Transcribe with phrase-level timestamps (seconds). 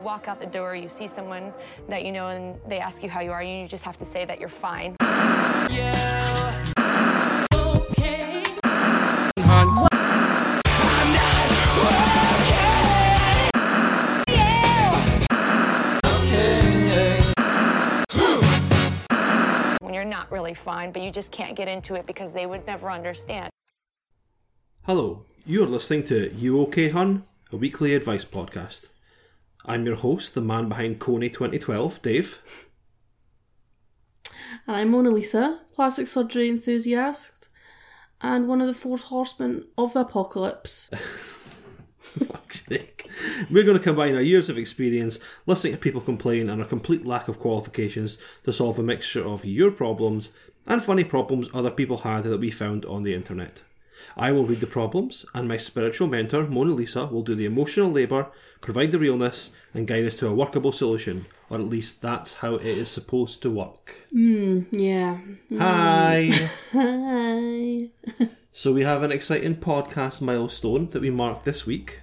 [0.00, 1.52] Walk out the door, you see someone
[1.86, 4.04] that you know, and they ask you how you are, and you just have to
[4.06, 4.96] say that you're fine.
[4.98, 6.64] Yeah.
[7.54, 8.42] Okay.
[19.82, 22.66] When you're not really fine, but you just can't get into it because they would
[22.66, 23.50] never understand.
[24.84, 28.88] Hello, you're listening to You OK Hun, a weekly advice podcast.
[29.66, 32.66] I'm your host, the man behind Kony 2012, Dave.
[34.66, 37.48] And I'm Mona Lisa, plastic surgery enthusiast,
[38.22, 40.88] and one of the four horsemen of the apocalypse.
[41.98, 43.08] fuck's sake.
[43.50, 47.04] We're going to combine our years of experience, listening to people complain, and our complete
[47.04, 50.32] lack of qualifications to solve a mixture of your problems
[50.66, 53.62] and funny problems other people had that we found on the internet.
[54.16, 57.90] I will read the problems, and my spiritual mentor, Mona Lisa, will do the emotional
[57.90, 61.26] labour, provide the realness, and guide us to a workable solution.
[61.48, 64.06] Or at least that's how it is supposed to work.
[64.14, 65.18] Mm, yeah.
[65.58, 66.30] Hi.
[66.70, 66.78] Hmm.
[68.14, 68.28] Hi.
[68.52, 72.02] so we have an exciting podcast milestone that we marked this week.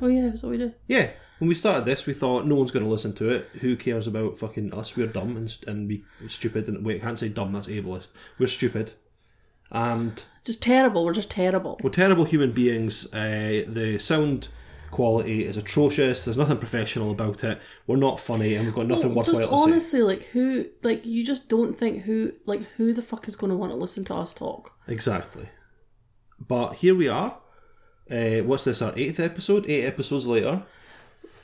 [0.00, 0.72] Oh yeah, that's what we do.
[0.86, 1.10] Yeah.
[1.40, 3.44] When we started this, we thought no one's going to listen to it.
[3.60, 4.96] Who cares about fucking us?
[4.96, 6.68] We're dumb and, and we stupid.
[6.68, 7.52] And wait, I can't say dumb.
[7.52, 8.12] That's ableist.
[8.38, 8.94] We're stupid
[9.70, 11.04] and just terrible.
[11.04, 11.78] We're just terrible.
[11.82, 13.12] We're terrible human beings.
[13.12, 14.48] Uh, the sound
[14.90, 16.24] quality is atrocious.
[16.24, 17.60] There's nothing professional about it.
[17.86, 19.50] We're not funny, and we've got nothing well, oh, worthwhile.
[19.50, 23.36] Just honestly, like who, like you just don't think who, like who the fuck is
[23.36, 24.72] going to want to listen to us talk?
[24.86, 25.48] Exactly.
[26.38, 27.38] But here we are.
[28.10, 28.80] Uh, what's this?
[28.80, 29.68] Our eighth episode.
[29.68, 30.62] Eight episodes later.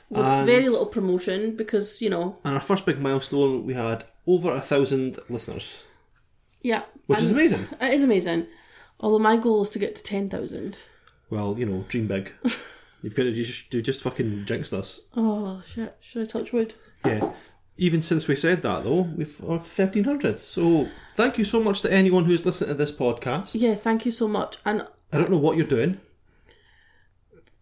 [0.09, 2.37] With and, very little promotion because you know.
[2.43, 5.85] And our first big milestone, we had over a thousand listeners.
[6.65, 6.81] Yeah.
[7.05, 7.67] Which is amazing.
[7.79, 8.47] It is amazing.
[8.99, 10.81] Although my goal is to get to 10,000.
[11.29, 12.31] Well, you know, dream big.
[13.03, 15.07] You've got to just, just fucking jinx us.
[15.15, 15.95] Oh, shit.
[16.01, 16.73] Should I touch wood?
[17.05, 17.33] Yeah.
[17.77, 20.39] Even since we said that, though, we've got 1,300.
[20.39, 23.51] So thank you so much to anyone who's listened to this podcast.
[23.61, 24.57] Yeah, thank you so much.
[24.65, 25.99] And I don't know what you're doing.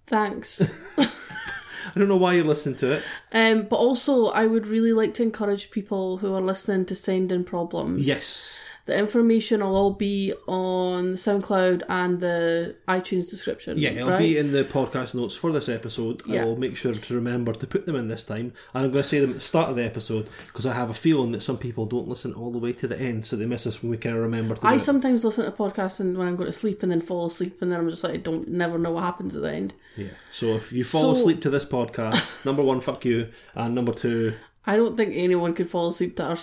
[0.07, 0.95] Thanks.
[1.93, 3.03] I don't know why you listen to it.
[3.33, 7.33] Um, but also, I would really like to encourage people who are listening to send
[7.33, 8.07] in problems.
[8.07, 8.61] Yes.
[8.85, 13.77] The information will all be on SoundCloud and the iTunes description.
[13.77, 14.19] Yeah, it'll right?
[14.19, 16.21] be in the podcast notes for this episode.
[16.25, 16.41] Yeah.
[16.41, 18.51] I will make sure to remember to put them in this time.
[18.73, 20.89] And I'm going to say them at the start of the episode because I have
[20.89, 23.45] a feeling that some people don't listen all the way to the end, so they
[23.45, 24.57] miss us when we kind of remember.
[24.63, 27.61] I sometimes listen to podcasts and when I'm going to sleep and then fall asleep,
[27.61, 29.73] and then I'm just like, I don't never know what happens at the end.
[29.95, 30.07] Yeah.
[30.29, 33.93] So if you fall so, asleep to this podcast, number one, fuck you, and number
[33.93, 34.33] two,
[34.65, 36.37] I don't think anyone could fall asleep to our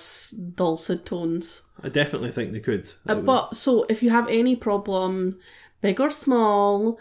[0.55, 1.63] dulcet tones.
[1.83, 2.91] I definitely think they could.
[3.09, 5.39] Uh, but so if you have any problem,
[5.81, 6.99] big or small,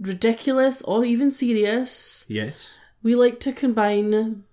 [0.00, 4.44] ridiculous or even serious, yes, we like to combine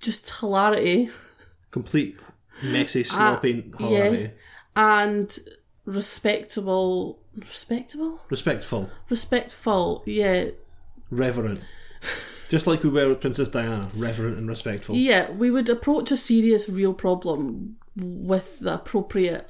[0.00, 1.08] just hilarity
[1.72, 2.20] complete
[2.62, 4.22] messy, ah, sloppy hilarity.
[4.22, 4.28] yeah.
[5.08, 5.38] and
[5.86, 10.50] respectable, respectable, respectful, respectful, yeah,
[11.10, 11.64] reverent,
[12.48, 14.94] Just like we were with Princess Diana, reverent and respectful.
[14.94, 19.48] Yeah, we would approach a serious, real problem with the appropriate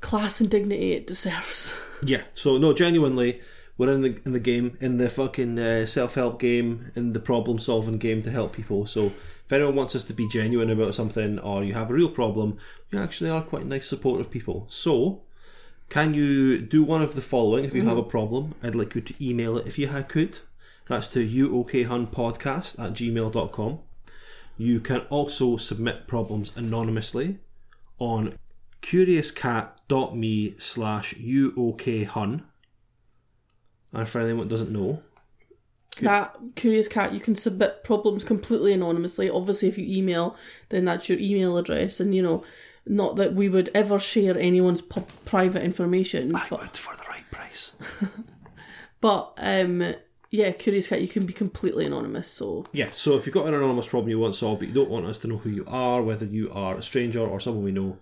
[0.00, 1.74] class and dignity it deserves.
[2.04, 2.22] Yeah.
[2.34, 3.40] So no, genuinely,
[3.78, 7.20] we're in the in the game, in the fucking uh, self help game, in the
[7.20, 8.86] problem solving game to help people.
[8.86, 12.08] So if anyone wants us to be genuine about something, or you have a real
[12.08, 12.58] problem,
[12.90, 14.66] we actually are quite nice, supportive people.
[14.68, 15.22] So.
[15.88, 17.90] Can you do one of the following if you mm-hmm.
[17.90, 18.54] have a problem?
[18.62, 20.38] I'd like you to email it if you could.
[20.92, 23.78] That's to uokhunpodcast at gmail.com.
[24.58, 27.38] You can also submit problems anonymously
[27.98, 28.38] on
[28.82, 32.42] curiouscat.me slash uokhun.
[33.94, 35.02] And for anyone that doesn't know,
[36.02, 40.34] that curious cat you can submit problems completely anonymously obviously if you email
[40.70, 42.42] then that's your email address and you know
[42.86, 47.04] not that we would ever share anyone's p- private information I but, would for the
[47.10, 47.76] right price
[49.02, 49.92] but um
[50.34, 52.64] yeah, Curious Cat, you can be completely anonymous, so.
[52.72, 55.04] Yeah, so if you've got an anonymous problem you want solved, but you don't want
[55.04, 57.98] us to know who you are, whether you are a stranger or someone we know,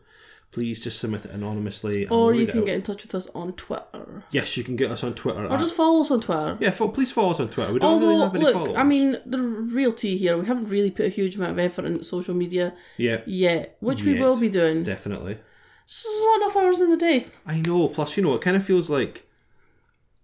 [0.52, 2.06] please just submit it anonymously.
[2.06, 4.22] Or you can get in touch with us on Twitter.
[4.30, 5.40] Yes, you can get us on Twitter.
[5.44, 5.58] Or at...
[5.58, 6.56] just follow us on Twitter.
[6.60, 7.72] Yeah, fo- please follow us on Twitter.
[7.72, 8.76] We don't Although, really have any look, followers.
[8.76, 11.84] I mean, the real tea here, we haven't really put a huge amount of effort
[11.84, 13.22] into social media yeah.
[13.26, 14.14] yet, which yet.
[14.14, 14.84] we will be doing.
[14.84, 15.36] Definitely.
[15.82, 17.26] It's not enough hours in the day.
[17.44, 19.26] I know, plus, you know, it kind of feels like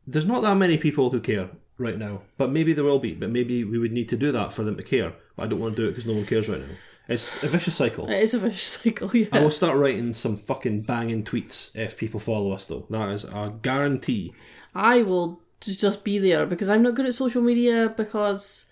[0.06, 2.22] there's not that many people who care right now.
[2.36, 3.14] But maybe there will be.
[3.14, 5.14] But maybe we would need to do that for them to care.
[5.36, 6.74] But I don't want to do it because no one cares right now.
[7.08, 8.08] It's a vicious cycle.
[8.10, 9.10] It is a vicious cycle.
[9.14, 9.28] Yeah.
[9.32, 12.86] I will start writing some fucking banging tweets if people follow us, though.
[12.90, 14.34] That is a guarantee.
[14.74, 18.66] I will just be there because I'm not good at social media because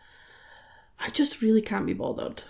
[0.98, 2.42] I just really can't be bothered.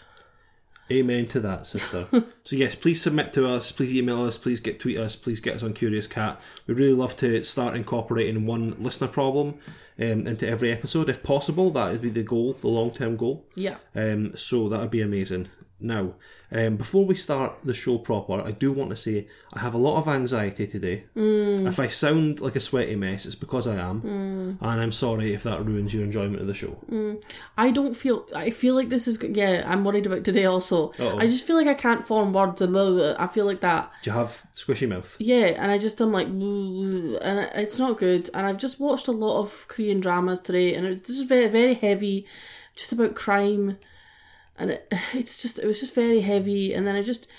[0.92, 2.08] Amen to that, sister.
[2.44, 3.72] so yes, please submit to us.
[3.72, 4.36] Please email us.
[4.36, 5.16] Please get tweet us.
[5.16, 6.38] Please get us on Curious Cat.
[6.66, 9.58] We really love to start incorporating one listener problem
[9.98, 11.70] um, into every episode if possible.
[11.70, 13.44] That would be the goal, the long term goal.
[13.54, 13.76] Yeah.
[13.94, 15.48] Um, so that would be amazing.
[15.84, 16.14] Now,
[16.50, 19.78] um, before we start the show proper, I do want to say I have a
[19.78, 21.04] lot of anxiety today.
[21.14, 21.66] Mm.
[21.68, 24.58] If I sound like a sweaty mess, it's because I am, mm.
[24.70, 26.78] and I'm sorry if that ruins your enjoyment of the show.
[26.90, 27.22] Mm.
[27.58, 28.26] I don't feel.
[28.34, 29.22] I feel like this is.
[29.22, 30.88] Yeah, I'm worried about today also.
[30.92, 31.18] Uh-oh.
[31.18, 32.62] I just feel like I can't form words.
[32.62, 33.92] And blah, blah, I feel like that.
[34.04, 35.14] Do you have squishy mouth?
[35.20, 36.42] Yeah, and I just am like, and
[37.56, 38.30] it's not good.
[38.32, 41.74] And I've just watched a lot of Korean dramas today, and it's just very, very
[41.74, 42.26] heavy,
[42.74, 43.76] just about crime
[44.58, 47.30] and it, it's just it was just very heavy and then i just,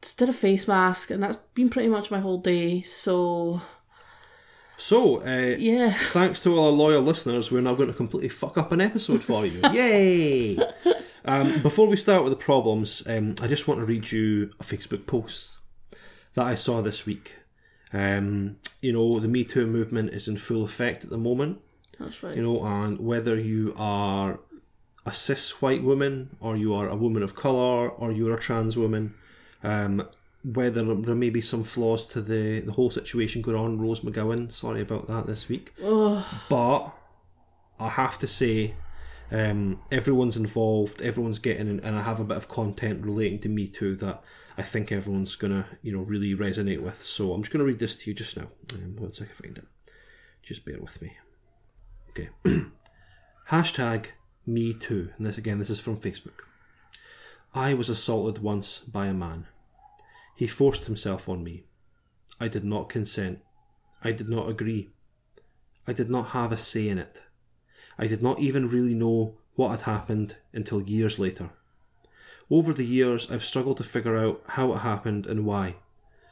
[0.00, 3.60] just did a face mask and that's been pretty much my whole day so
[4.76, 8.56] so uh, yeah thanks to all our loyal listeners we're now going to completely fuck
[8.58, 10.58] up an episode for you yay
[11.24, 14.64] um, before we start with the problems um, i just want to read you a
[14.64, 15.58] facebook post
[16.34, 17.36] that i saw this week
[17.94, 21.60] um, you know the me too movement is in full effect at the moment
[22.00, 24.40] that's right you know and whether you are
[25.04, 28.76] a cis white woman, or you are a woman of color, or you're a trans
[28.78, 29.14] woman.
[29.62, 30.06] Um,
[30.44, 34.50] whether there may be some flaws to the, the whole situation going on, Rose McGowan,
[34.50, 35.72] sorry about that this week.
[35.82, 36.24] Ugh.
[36.48, 36.90] But
[37.78, 38.74] I have to say,
[39.30, 43.48] um, everyone's involved, everyone's getting, in, and I have a bit of content relating to
[43.48, 44.20] me too that
[44.58, 47.02] I think everyone's gonna, you know, really resonate with.
[47.02, 48.48] So I'm just gonna read this to you just now.
[48.74, 49.66] Um, once I can find it,
[50.42, 51.16] just bear with me.
[52.10, 52.30] Okay.
[53.50, 54.06] Hashtag
[54.46, 55.10] me too.
[55.16, 56.40] And this again, this is from Facebook.
[57.54, 59.46] I was assaulted once by a man.
[60.36, 61.64] He forced himself on me.
[62.40, 63.40] I did not consent.
[64.02, 64.88] I did not agree.
[65.86, 67.22] I did not have a say in it.
[67.98, 71.50] I did not even really know what had happened until years later.
[72.50, 75.76] Over the years, I've struggled to figure out how it happened and why.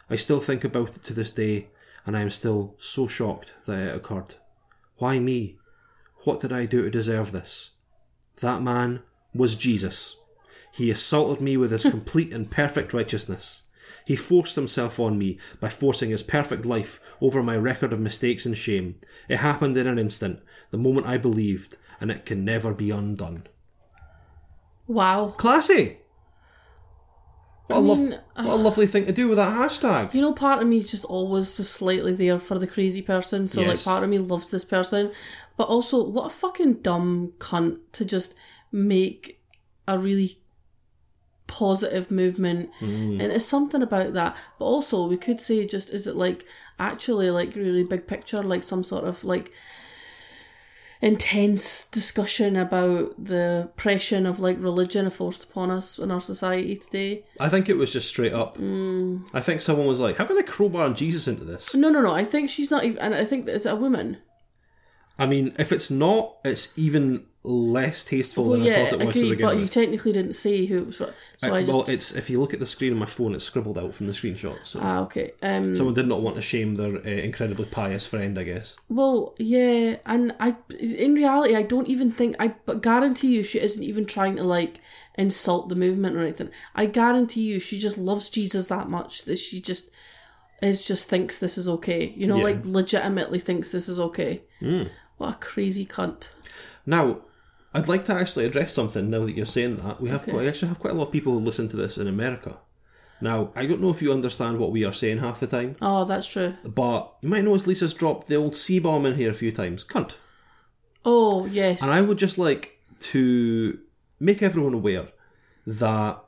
[0.08, 1.68] I still think about it to this day,
[2.04, 4.34] and I am still so shocked that it occurred.
[4.96, 5.58] Why me?
[6.24, 7.72] What did I do to deserve this?
[8.38, 9.02] That man
[9.34, 10.18] was Jesus.
[10.72, 13.64] He assaulted me with his complete and perfect righteousness.
[14.06, 18.46] He forced himself on me by forcing his perfect life over my record of mistakes
[18.46, 18.96] and shame.
[19.28, 20.40] It happened in an instant,
[20.70, 23.46] the moment I believed, and it can never be undone.
[24.86, 25.34] Wow.
[25.36, 25.98] Classy!
[27.66, 30.12] What, mean, what a lovely thing to do with that hashtag.
[30.12, 33.46] You know, part of me is just always just slightly there for the crazy person.
[33.46, 33.86] So, yes.
[33.86, 35.12] like, part of me loves this person,
[35.56, 38.35] but also, what a fucking dumb cunt to just
[38.73, 39.43] make
[39.87, 40.37] a really
[41.47, 42.70] positive movement.
[42.81, 43.11] Mm.
[43.20, 44.37] And it's something about that.
[44.58, 46.44] But also, we could say just is it like
[46.79, 49.52] actually like really big picture, like some sort of like
[51.02, 57.25] intense discussion about the oppression of like religion forced upon us in our society today.
[57.38, 58.56] I think it was just straight up.
[58.56, 59.26] Mm.
[59.35, 62.12] I think someone was like, "How can I crowbar Jesus into this?" No, no, no.
[62.14, 62.99] I think she's not even.
[62.99, 64.19] And I think it's a woman.
[65.20, 69.06] I mean, if it's not, it's even less tasteful well, than yeah, I thought it
[69.06, 69.62] was agree, to but with.
[69.62, 70.96] you technically didn't see who it was.
[70.96, 71.06] So
[71.43, 71.72] I, uh, I just...
[71.72, 74.06] Well, it's if you look at the screen on my phone, it's scribbled out from
[74.06, 74.64] the screenshot.
[74.64, 75.32] So ah, okay.
[75.43, 78.78] Um, someone did not want to shame their uh, incredibly pious friend, I guess.
[78.88, 83.61] Well, yeah, and I, in reality, I don't even think I, but guarantee you, she
[83.61, 84.80] isn't even trying to like
[85.16, 86.49] insult the movement or anything.
[86.75, 89.90] I guarantee you, she just loves Jesus that much that she just
[90.62, 92.12] is just thinks this is okay.
[92.16, 92.44] You know, yeah.
[92.44, 94.42] like legitimately thinks this is okay.
[94.62, 94.90] Mm.
[95.20, 96.30] What a crazy cunt.
[96.86, 97.20] Now,
[97.74, 100.00] I'd like to actually address something now that you're saying that.
[100.00, 100.30] We have okay.
[100.32, 102.56] quite, we actually have quite a lot of people who listen to this in America.
[103.20, 105.76] Now, I don't know if you understand what we are saying half the time.
[105.82, 106.54] Oh, that's true.
[106.64, 109.84] But you might notice Lisa's dropped the old C bomb in here a few times.
[109.84, 110.16] Cunt.
[111.04, 111.82] Oh, yes.
[111.82, 112.78] And I would just like
[113.10, 113.78] to
[114.20, 115.08] make everyone aware
[115.66, 116.18] that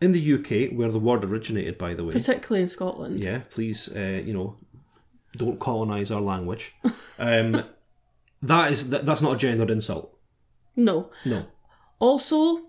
[0.00, 3.22] in the UK, where the word originated, by the way, particularly in Scotland.
[3.22, 4.56] Yeah, please, uh, you know,
[5.36, 6.74] don't colonise our language.
[7.16, 7.62] Um,
[8.46, 10.14] that is that, that's not a gendered insult.
[10.76, 11.10] No.
[11.24, 11.46] No.
[11.98, 12.60] Also,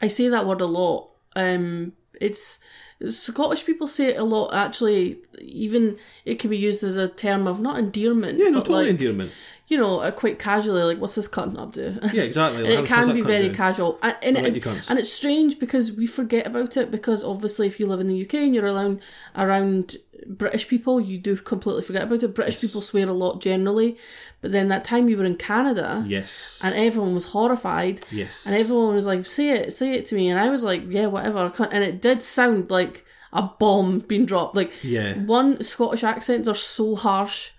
[0.00, 1.10] I say that word a lot.
[1.34, 2.60] Um, it's
[3.06, 4.54] Scottish people say it a lot.
[4.54, 8.38] Actually, even it can be used as a term of not endearment.
[8.38, 9.32] Yeah, not totally like, endearment.
[9.66, 11.96] You know, uh, quite casually, like "What's this cunt up do?
[12.12, 12.62] Yeah, exactly.
[12.64, 13.54] Like, it can be very doing?
[13.54, 17.78] casual, and, and, and, and, it's strange because we forget about it because obviously, if
[17.78, 19.00] you live in the UK and you're around
[19.36, 19.94] around
[20.26, 22.34] British people, you do completely forget about it.
[22.34, 22.62] British yes.
[22.70, 23.96] people swear a lot generally,
[24.40, 28.54] but then that time you were in Canada, yes, and everyone was horrified, yes, and
[28.54, 31.52] everyone was like, "Say it, say it to me," and I was like, "Yeah, whatever,"
[31.70, 34.56] and it did sound like a bomb being dropped.
[34.56, 37.52] Like, yeah, one Scottish accents are so harsh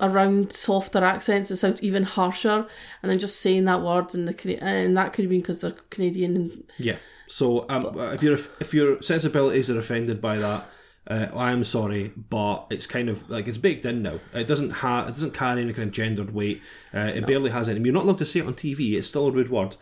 [0.00, 2.66] around softer accents, it sounds even harsher,
[3.02, 5.72] and then just saying that word and the and that could have been because they're
[5.90, 6.96] Canadian and yeah.
[7.28, 10.64] So um, but, if your if your sensibilities are offended by that,
[11.08, 14.14] uh, I'm sorry, but it's kind of like it's baked in now.
[14.34, 16.60] It doesn't have it doesn't carry any kind of gendered weight.
[16.92, 17.26] Uh, it no.
[17.26, 17.80] barely has any.
[17.80, 18.94] You're not allowed to say it on TV.
[18.94, 19.76] It's still a rude word,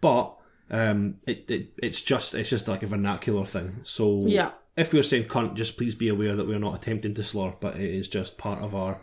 [0.00, 0.36] but
[0.70, 3.80] um, it, it it's just it's just like a vernacular thing.
[3.82, 4.52] So yeah.
[4.76, 7.54] if we are saying cunt, just please be aware that we're not attempting to slur,
[7.60, 9.00] but it is just part of our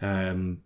[0.00, 0.62] um,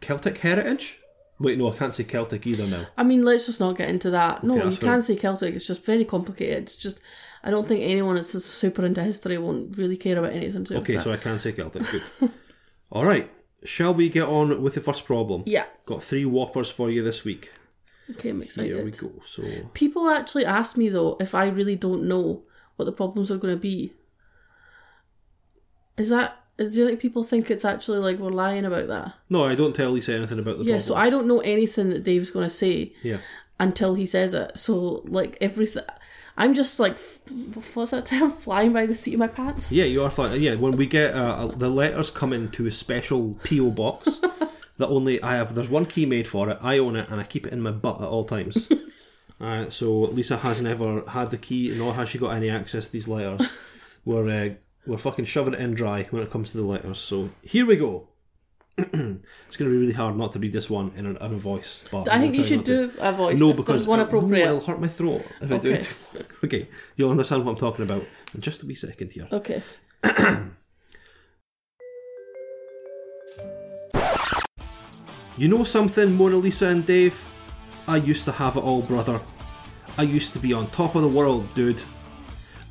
[0.00, 1.00] Celtic heritage.
[1.38, 2.84] Wait, no, I can't say Celtic either now.
[2.96, 4.42] I mean, let's just not get into that.
[4.44, 5.54] No, okay, you can say Celtic.
[5.54, 6.62] It's just very complicated.
[6.64, 7.00] It's just
[7.44, 10.98] I don't think anyone that's super into history won't really care about anything to Okay,
[10.98, 11.20] so that.
[11.20, 11.82] I can say Celtic.
[11.90, 12.02] Good.
[12.90, 13.28] All right.
[13.64, 15.42] Shall we get on with the first problem?
[15.46, 15.64] Yeah.
[15.86, 17.52] Got three whoppers for you this week.
[18.10, 18.76] Okay, I'm excited.
[18.76, 19.10] Here we go.
[19.24, 19.42] So
[19.74, 22.42] People actually ask me though if I really don't know
[22.76, 23.92] what the problems are going to be.
[25.96, 26.38] Is that?
[26.58, 29.14] do you think people think it's actually like we're lying about that?
[29.30, 30.64] no, I don't tell Lisa anything about the.
[30.64, 30.78] yeah.
[30.78, 33.16] So I don't know anything that Dave's going to say Yeah.
[33.58, 34.56] until he says it.
[34.56, 35.82] So like everything,
[36.42, 36.98] I'm just like,
[37.54, 38.28] what was that term?
[38.32, 39.70] Flying by the seat of my pants.
[39.70, 40.42] Yeah, you are flying.
[40.42, 44.18] Yeah, when we get uh, uh the letters come into a special PO box
[44.78, 45.54] that only I have.
[45.54, 46.58] There's one key made for it.
[46.60, 48.68] I own it, and I keep it in my butt at all times.
[49.40, 52.92] uh, so Lisa has never had the key, nor has she got any access to
[52.92, 53.56] these letters.
[54.04, 54.48] we're uh,
[54.84, 56.98] we're fucking shoving it in dry when it comes to the letters.
[56.98, 58.08] So here we go.
[58.78, 58.94] it's
[59.58, 61.86] going to be really hard not to read this one in a, in a voice.
[61.92, 63.10] But I think you should do to.
[63.10, 63.38] a voice.
[63.38, 64.46] No, because one appropriate.
[64.46, 65.56] It, will hurt my throat if okay.
[65.56, 65.94] I do it.
[66.44, 69.28] Okay, you'll understand what I'm talking about in just a wee second here.
[69.30, 69.62] Okay.
[75.36, 77.28] you know something, Mona Lisa and Dave?
[77.86, 79.20] I used to have it all, brother.
[79.96, 81.80] I used to be on top of the world, dude.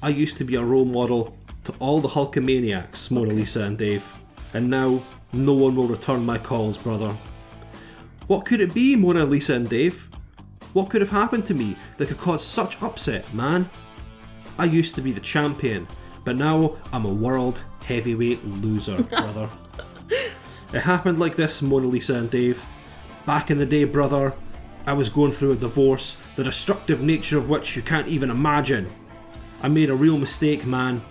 [0.04, 3.36] I used to be a role model to all the Hulkamaniacs, Mona okay.
[3.38, 4.13] Lisa and Dave.
[4.54, 5.01] And now,
[5.32, 7.16] no one will return my calls, brother.
[8.28, 10.10] What could it be, Mona Lisa and Dave?
[10.74, 13.70] What could have happened to me that could cause such upset, man?
[14.58, 15.88] I used to be the champion,
[16.24, 19.50] but now I'm a world heavyweight loser, brother.
[20.74, 22.66] it happened like this, Mona Lisa and Dave.
[23.25, 24.34] Back in the day, brother,
[24.86, 28.92] I was going through a divorce, the destructive nature of which you can't even imagine.
[29.62, 31.04] I made a real mistake, man.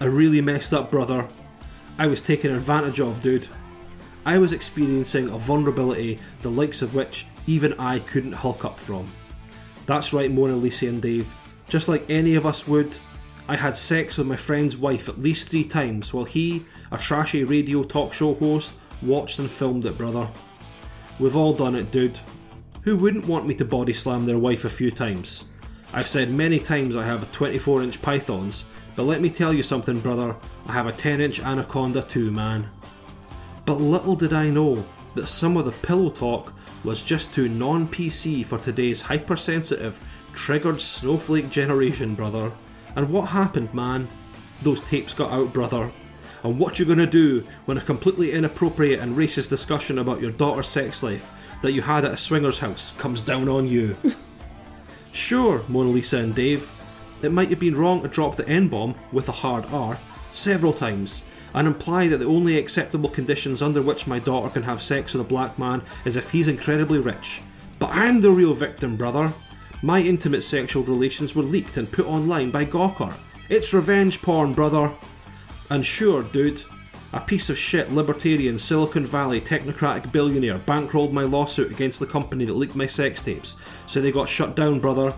[0.00, 1.28] I really messed up, brother.
[1.98, 3.48] I was taken advantage of, dude.
[4.26, 9.12] I was experiencing a vulnerability the likes of which even I couldn't hulk up from.
[9.86, 11.34] That's right, Mona, Lisa, and Dave.
[11.68, 12.96] Just like any of us would,
[13.48, 17.44] I had sex with my friend's wife at least three times while he, a trashy
[17.44, 20.30] radio talk show host, watched and filmed it, brother.
[21.18, 22.18] We've all done it, dude.
[22.84, 25.50] Who wouldn't want me to body slam their wife a few times?
[25.92, 28.64] I've said many times I have a 24 inch pythons,
[28.96, 32.70] but let me tell you something, brother, I have a 10 inch anaconda too, man.
[33.66, 36.52] But little did I know that some of the pillow talk
[36.82, 40.02] was just too non PC for today's hypersensitive,
[40.34, 42.52] triggered snowflake generation, brother.
[42.94, 44.08] And what happened, man?
[44.62, 45.92] Those tapes got out, brother.
[46.42, 50.68] And what you gonna do when a completely inappropriate and racist discussion about your daughter's
[50.68, 51.30] sex life
[51.62, 53.96] that you had at a swinger's house comes down on you?
[55.12, 56.70] sure, Mona Lisa and Dave,
[57.22, 59.98] it might have been wrong to drop the N bomb with a hard R
[60.32, 64.82] several times, and imply that the only acceptable conditions under which my daughter can have
[64.82, 67.42] sex with a black man is if he's incredibly rich.
[67.78, 69.32] But I'm the real victim, brother.
[69.80, 73.14] My intimate sexual relations were leaked and put online by Gawker.
[73.48, 74.92] It's revenge porn, brother.
[75.70, 76.62] And sure, dude,
[77.12, 82.44] a piece of shit libertarian Silicon Valley technocratic billionaire bankrolled my lawsuit against the company
[82.46, 83.56] that leaked my sex tapes,
[83.86, 85.14] so they got shut down, brother.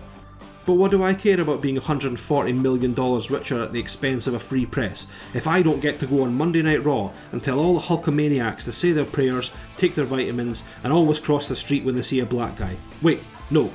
[0.67, 4.39] But what do I care about being $140 million richer at the expense of a
[4.39, 7.75] free press if I don't get to go on Monday Night Raw and tell all
[7.75, 11.95] the Hulkamaniacs to say their prayers, take their vitamins, and always cross the street when
[11.95, 12.75] they see a black guy?
[13.01, 13.71] Wait, no.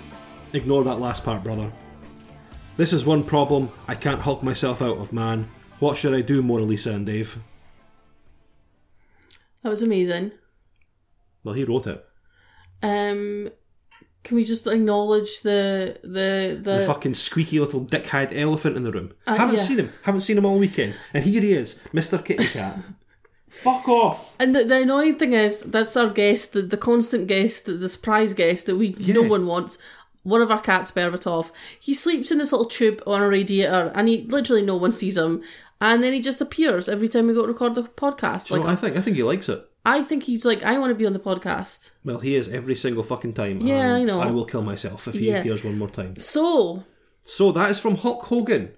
[0.52, 1.72] Ignore that last part, brother.
[2.76, 5.50] This is one problem I can't hulk myself out of, man.
[5.78, 7.38] What should I do, Mona Lisa and Dave?
[9.62, 10.32] That was amazing.
[11.42, 12.04] Well, he wrote it.
[12.82, 13.48] Um,
[14.24, 18.92] can we just acknowledge the the the, the fucking squeaky little dickhead elephant in the
[18.92, 19.12] room?
[19.26, 19.60] Uh, haven't yeah.
[19.62, 19.92] seen him.
[20.02, 22.78] Haven't seen him all weekend, and here he is, Mister Kitty Cat.
[23.48, 24.34] Fuck off!
[24.40, 28.32] And the, the, annoying thing is, that's our guest, the, the constant guest, the surprise
[28.32, 29.12] guest that we yeah.
[29.12, 29.76] no one wants.
[30.22, 34.08] One of our cats, Berbatov, he sleeps in this little tube on a radiator, and
[34.08, 35.42] he literally no one sees him.
[35.82, 38.48] And then he just appears every time we go to record the podcast.
[38.48, 39.62] Do like, I think I think he likes it.
[39.84, 41.90] I think he's like, I want to be on the podcast.
[42.04, 43.60] Well, he is every single fucking time.
[43.60, 44.20] Yeah, I know.
[44.20, 45.38] I will kill myself if he Yeah.
[45.38, 46.14] appears one more time.
[46.20, 46.84] So
[47.24, 48.70] So that is from Hulk Hogan,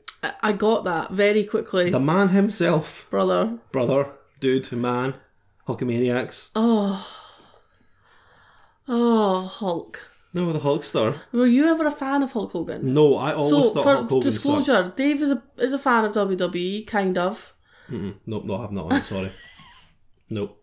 [0.43, 3.57] I- got that very quickly, the man himself, brother.
[3.73, 5.15] brother, dude, man,
[5.67, 6.51] Hulkamaniacs.
[6.55, 7.07] Oh,
[8.87, 10.09] oh, Hulk.
[10.35, 11.17] No, the Hulkster.
[11.33, 12.93] Were you ever a fan of Hulk Hogan?
[12.93, 14.97] No, I always so, thought Hulk for Hogan disclosure, sucked.
[14.99, 17.55] Dave is a is a fan of WWE, kind of.
[17.89, 18.93] Nope, no, I have not.
[18.93, 19.31] I'm sorry.
[20.29, 20.61] nope.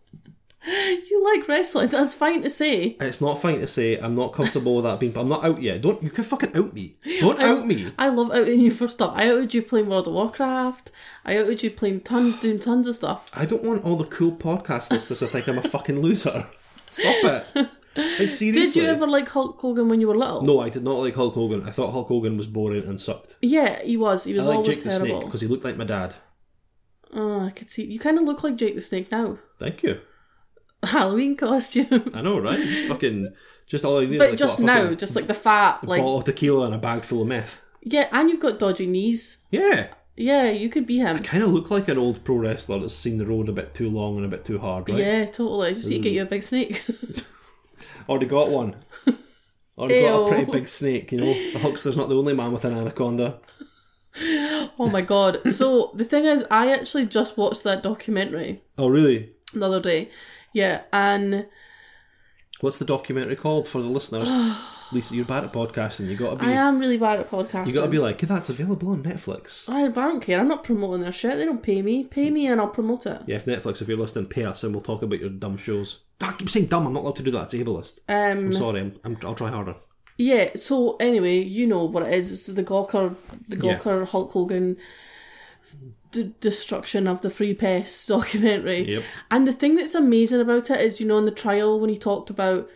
[0.64, 1.88] you like wrestling.
[1.88, 2.96] That's fine to say.
[3.00, 3.96] It's not fine to say.
[3.98, 5.12] I'm not comfortable with that being.
[5.12, 5.82] But I'm not out yet.
[5.82, 6.96] Don't you can fucking out me.
[7.20, 7.92] Don't I, out me.
[7.98, 9.12] I love outing you for stuff.
[9.16, 10.92] I outed you playing World of Warcraft.
[11.24, 13.30] I outed you playing ton, doing tons of stuff.
[13.34, 16.46] I don't want all the cool podcast listeners to think I'm a fucking loser.
[16.90, 17.70] Stop it.
[17.96, 18.52] Like seriously.
[18.52, 20.42] Did you ever like Hulk Hogan when you were little?
[20.42, 21.66] No, I did not like Hulk Hogan.
[21.68, 23.38] I thought Hulk Hogan was boring and sucked.
[23.42, 24.24] Yeah, he was.
[24.24, 25.06] He was I like always Jake terrible.
[25.06, 26.14] the Snake because he looked like my dad.
[27.14, 27.84] Oh, I could see.
[27.84, 29.38] You kind of look like Jake the Snake now.
[29.58, 30.00] Thank you.
[30.84, 32.10] Halloween costume.
[32.14, 32.58] I know, right?
[32.58, 33.32] Just fucking,
[33.66, 34.18] just all you need.
[34.18, 37.02] But like, just now, just like the fat, like bottle of tequila and a bag
[37.04, 37.64] full of meth.
[37.82, 39.38] Yeah, and you've got dodgy knees.
[39.50, 39.88] Yeah.
[40.16, 41.16] Yeah, you could be him.
[41.16, 43.74] I kind of look like an old pro wrestler that's seen the road a bit
[43.74, 44.98] too long and a bit too hard, right?
[44.98, 45.74] Yeah, totally.
[45.74, 45.92] Just mm.
[45.92, 46.84] you get you a big snake.
[48.08, 48.76] Already got one.
[49.78, 51.12] Already got a pretty big snake.
[51.12, 53.38] You know, the Hulkster's not the only man with an anaconda.
[54.78, 55.48] oh my god!
[55.48, 58.62] So the thing is, I actually just watched that documentary.
[58.76, 59.30] Oh really?
[59.54, 60.10] The other day,
[60.52, 61.46] yeah, and
[62.60, 64.28] what's the documentary called for the listeners?
[64.92, 66.08] Lisa, you're bad at podcasting.
[66.08, 66.46] You gotta be.
[66.48, 67.68] I am really bad at podcasting.
[67.68, 69.70] You gotta be like, yeah, that's available on Netflix.
[69.70, 70.38] I, I don't care.
[70.38, 71.38] I'm not promoting their shit.
[71.38, 72.04] They don't pay me.
[72.04, 73.22] Pay me and I'll promote it.
[73.26, 76.04] Yeah, if Netflix, if you're listening, pay us and we'll talk about your dumb shows.
[76.20, 76.86] I keep saying dumb.
[76.86, 77.44] I'm not allowed to do that.
[77.44, 78.00] It's ableist.
[78.08, 78.80] Um, I'm sorry.
[78.80, 79.76] I'm, I'm, I'll try harder.
[80.18, 80.50] Yeah.
[80.56, 82.30] So anyway, you know what it is.
[82.30, 83.16] It's the Gawker,
[83.48, 84.76] the Gawker Hulk Hogan
[86.12, 88.82] d- destruction of the Free Press documentary.
[88.94, 89.02] Yep.
[89.30, 91.98] And the thing that's amazing about it is, you know, in the trial when he
[91.98, 92.70] talked about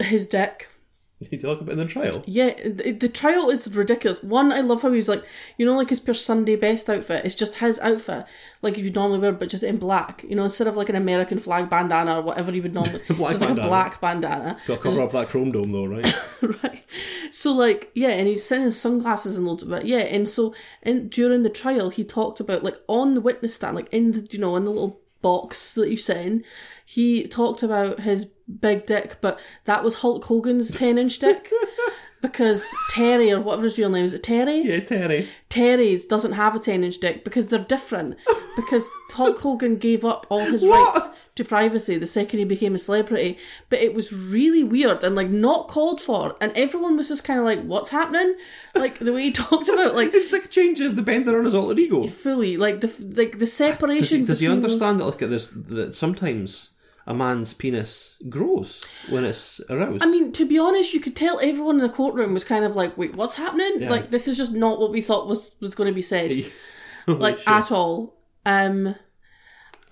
[0.00, 0.68] his dick
[1.30, 2.22] He talked look a bit in the trial.
[2.26, 4.22] Yeah, the, the trial is ridiculous.
[4.22, 5.24] One, I love how he's like,
[5.56, 7.24] you know, like his pure Sunday best outfit.
[7.24, 8.26] It's just his outfit,
[8.62, 10.24] like you normally wear, but just in black.
[10.28, 13.30] You know, instead of like an American flag bandana or whatever you would normally, black
[13.32, 13.60] just bandana.
[13.60, 14.58] a black bandana.
[14.66, 16.14] Got to cover up that chrome dome though, right?
[16.62, 16.84] right.
[17.30, 19.84] So like, yeah, and he's sending sunglasses and loads of it.
[19.86, 23.76] Yeah, and so and during the trial, he talked about like on the witness stand,
[23.76, 26.44] like in the, you know in the little box that you sit in,
[26.84, 28.30] he talked about his
[28.60, 31.50] big dick, but that was Hulk Hogan's 10 inch dick.
[32.22, 34.62] because Terry or whatever his real name is, it Terry?
[34.62, 35.28] Yeah, Terry.
[35.50, 38.16] Terry doesn't have a 10 inch dick because they're different.
[38.56, 40.94] Because Hulk Hogan gave up all his what?
[40.94, 43.36] rights to privacy the second he became a celebrity.
[43.68, 46.36] But it was really weird and like not called for.
[46.40, 48.36] And everyone was just kind of like, what's happening?
[48.76, 50.12] Like the way he talked about like.
[50.12, 52.06] His dick changes depending on his alter ego.
[52.06, 52.56] Fully.
[52.56, 54.24] Like the, like the separation.
[54.24, 55.06] Does he, does he understand those...
[55.06, 56.73] that, look at this, that sometimes
[57.06, 60.02] a man's penis grows when it's aroused.
[60.02, 62.74] I mean, to be honest, you could tell everyone in the courtroom was kind of
[62.74, 63.72] like, "Wait, what's happening?
[63.82, 63.90] Yeah.
[63.90, 66.34] Like, this is just not what we thought was was going to be said,
[67.06, 68.14] like at all."
[68.46, 68.94] Um,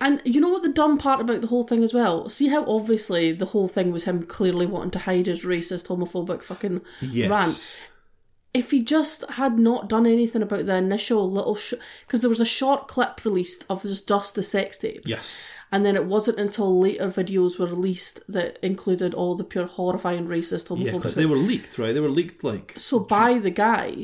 [0.01, 2.29] and you know what the dumb part about the whole thing as well?
[2.29, 6.43] See how obviously the whole thing was him clearly wanting to hide his racist, homophobic
[6.43, 7.31] fucking yes.
[7.31, 7.83] rant.
[8.55, 12.41] If he just had not done anything about the initial little, because sh- there was
[12.41, 15.03] a short clip released of just just the sex tape.
[15.05, 15.51] Yes.
[15.73, 20.29] And then it wasn't until later videos were released that included all the pure horrifying
[20.29, 20.85] racist homophobic.
[20.87, 21.93] Yeah, because they were leaked, right?
[21.93, 22.75] They were leaked like.
[22.77, 23.97] So by the guy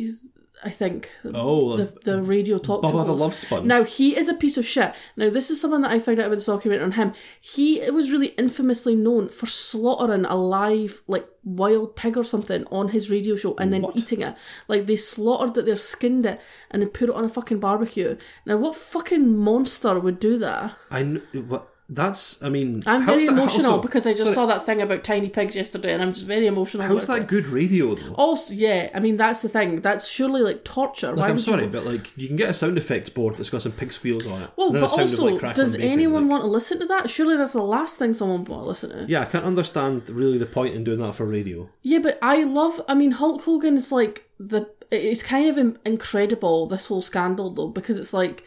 [0.64, 1.10] I think.
[1.34, 3.04] Oh, the, uh, the radio talk show.
[3.04, 3.66] the Love Sponge.
[3.66, 4.92] Now he is a piece of shit.
[5.16, 7.12] Now this is something that I found out about this documentary on him.
[7.40, 12.88] He was really infamously known for slaughtering a live like wild pig or something on
[12.88, 13.96] his radio show and then what?
[13.96, 14.34] eating it.
[14.66, 16.40] Like they slaughtered it, they skinned it,
[16.70, 18.16] and they put it on a fucking barbecue.
[18.46, 20.76] Now what fucking monster would do that?
[20.90, 24.34] I know what that's, I mean, I'm very that, emotional also, because I just sorry,
[24.34, 26.86] saw that thing about tiny pigs yesterday, and I'm just very emotional.
[26.86, 27.28] How's that it.
[27.28, 28.12] good radio though?
[28.12, 29.80] Also, yeah, I mean that's the thing.
[29.80, 31.08] That's surely like torture.
[31.08, 31.70] Like, Why I'm sorry, you...
[31.70, 34.42] but like you can get a sound effects board that's got some pig squeals on
[34.42, 34.50] it.
[34.56, 36.30] Well, but also, of, like, does anyone like...
[36.32, 37.08] want to listen to that?
[37.08, 39.04] Surely that's the last thing someone want to listen to.
[39.08, 41.70] Yeah, I can't understand really the point in doing that for radio.
[41.80, 42.82] Yeah, but I love.
[42.86, 44.66] I mean, Hulk Hogan is like the.
[44.90, 48.44] It's kind of incredible this whole scandal though because it's like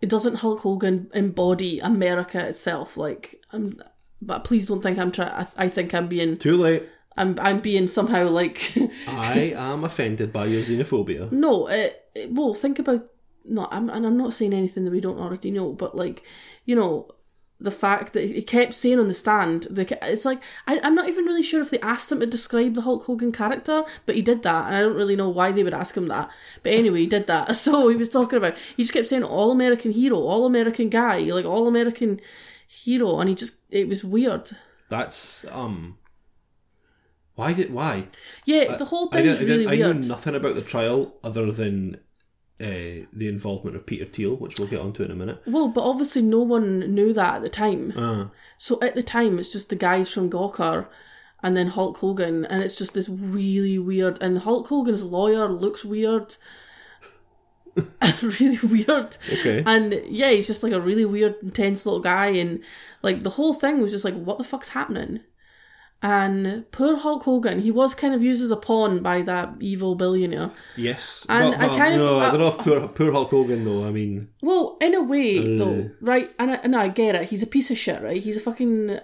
[0.00, 2.96] it doesn't Hulk Hogan embody America itself?
[2.96, 3.80] Like, I'm,
[4.22, 5.30] but please don't think I'm trying.
[5.30, 6.84] I, I think I'm being too late.
[7.16, 8.74] I'm I'm being somehow like
[9.08, 11.30] I am offended by your xenophobia.
[11.32, 13.06] No, it, uh, it, well, think about
[13.44, 16.22] no, I'm, and I'm not saying anything that we don't already know, but like,
[16.66, 17.08] you know,
[17.60, 21.24] the fact that he kept saying on the stand, it's like I, am not even
[21.24, 24.42] really sure if they asked him to describe the Hulk Hogan character, but he did
[24.44, 26.30] that, and I don't really know why they would ask him that.
[26.62, 27.56] But anyway, he did that.
[27.68, 31.18] So he was talking about he just kept saying all American hero, all American guy,
[31.18, 32.20] like all American
[32.66, 34.52] hero, and he just it was weird.
[34.88, 35.98] That's um.
[37.34, 38.04] Why did why?
[38.46, 41.98] Yeah, I, the whole thing really I, I know nothing about the trial other than
[42.60, 45.40] uh, the involvement of Peter Thiel, which we'll get onto in a minute.
[45.46, 47.92] Well, but obviously no one knew that at the time.
[47.96, 48.28] Uh.
[48.56, 50.86] So at the time, it's just the guys from Gawker
[51.42, 54.20] and then Hulk Hogan, and it's just this really weird.
[54.20, 56.34] And Hulk Hogan's lawyer looks weird.
[58.40, 59.16] really weird.
[59.34, 59.62] Okay.
[59.64, 62.64] And yeah, he's just like a really weird, intense little guy, and
[63.02, 65.20] like the whole thing was just like, what the fuck's happening?
[66.00, 69.96] And poor Hulk Hogan, he was kind of used as a pawn by that evil
[69.96, 70.50] billionaire.
[70.76, 73.64] Yes, and but, but I kind no, of I, they're off poor, poor Hulk Hogan
[73.64, 73.84] though.
[73.84, 76.30] I mean, well, in a way uh, though, right?
[76.38, 77.30] And I, and I get it.
[77.30, 78.22] He's a piece of shit, right?
[78.22, 78.98] He's a fucking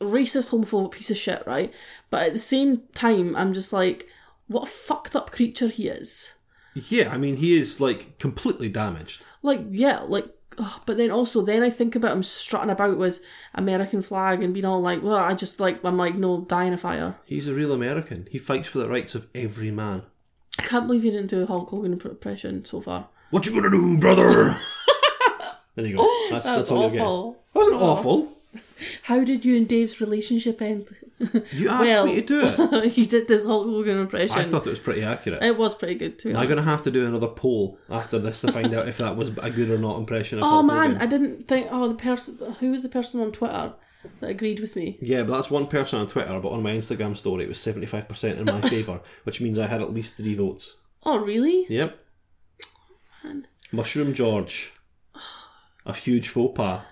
[0.00, 1.74] racist, homophobic piece of shit, right?
[2.08, 4.08] But at the same time, I'm just like,
[4.46, 6.36] what a fucked up creature he is.
[6.74, 9.26] Yeah, I mean, he is like completely damaged.
[9.42, 10.24] Like, yeah, like
[10.58, 14.52] oh, but then also then I think about him strutting about with American flag and
[14.54, 17.16] being all like, well, I just like I'm like no die in a fire.
[17.24, 18.26] He's a real American.
[18.30, 20.02] He fights for the rights of every man.
[20.58, 23.08] I can't believe you didn't do a Hulk Hogan impression so far.
[23.30, 24.56] What you gonna do, brother?
[25.74, 26.28] there you go.
[26.30, 27.42] That's, that that's all awful.
[27.52, 27.88] That wasn't oh.
[27.88, 28.35] awful.
[29.04, 30.88] How did you and Dave's relationship end?
[31.52, 32.92] You asked well, me to do it.
[32.92, 34.38] He did this Hulk Hogan impression.
[34.38, 35.42] I thought it was pretty accurate.
[35.42, 36.30] It was pretty good too.
[36.34, 39.16] I'm going to have to do another poll after this to find out if that
[39.16, 40.40] was a good or not impression.
[40.42, 41.02] oh Hulk man, Hogan.
[41.02, 41.68] I didn't think.
[41.70, 43.72] Oh, the person who was the person on Twitter
[44.20, 44.98] that agreed with me.
[45.00, 46.38] Yeah, but that's one person on Twitter.
[46.40, 49.58] But on my Instagram story, it was seventy five percent in my favour, which means
[49.58, 50.80] I had at least three votes.
[51.04, 51.66] Oh really?
[51.68, 51.98] Yep.
[53.24, 53.46] Man.
[53.72, 54.72] Mushroom George.
[55.84, 56.82] A huge faux pas.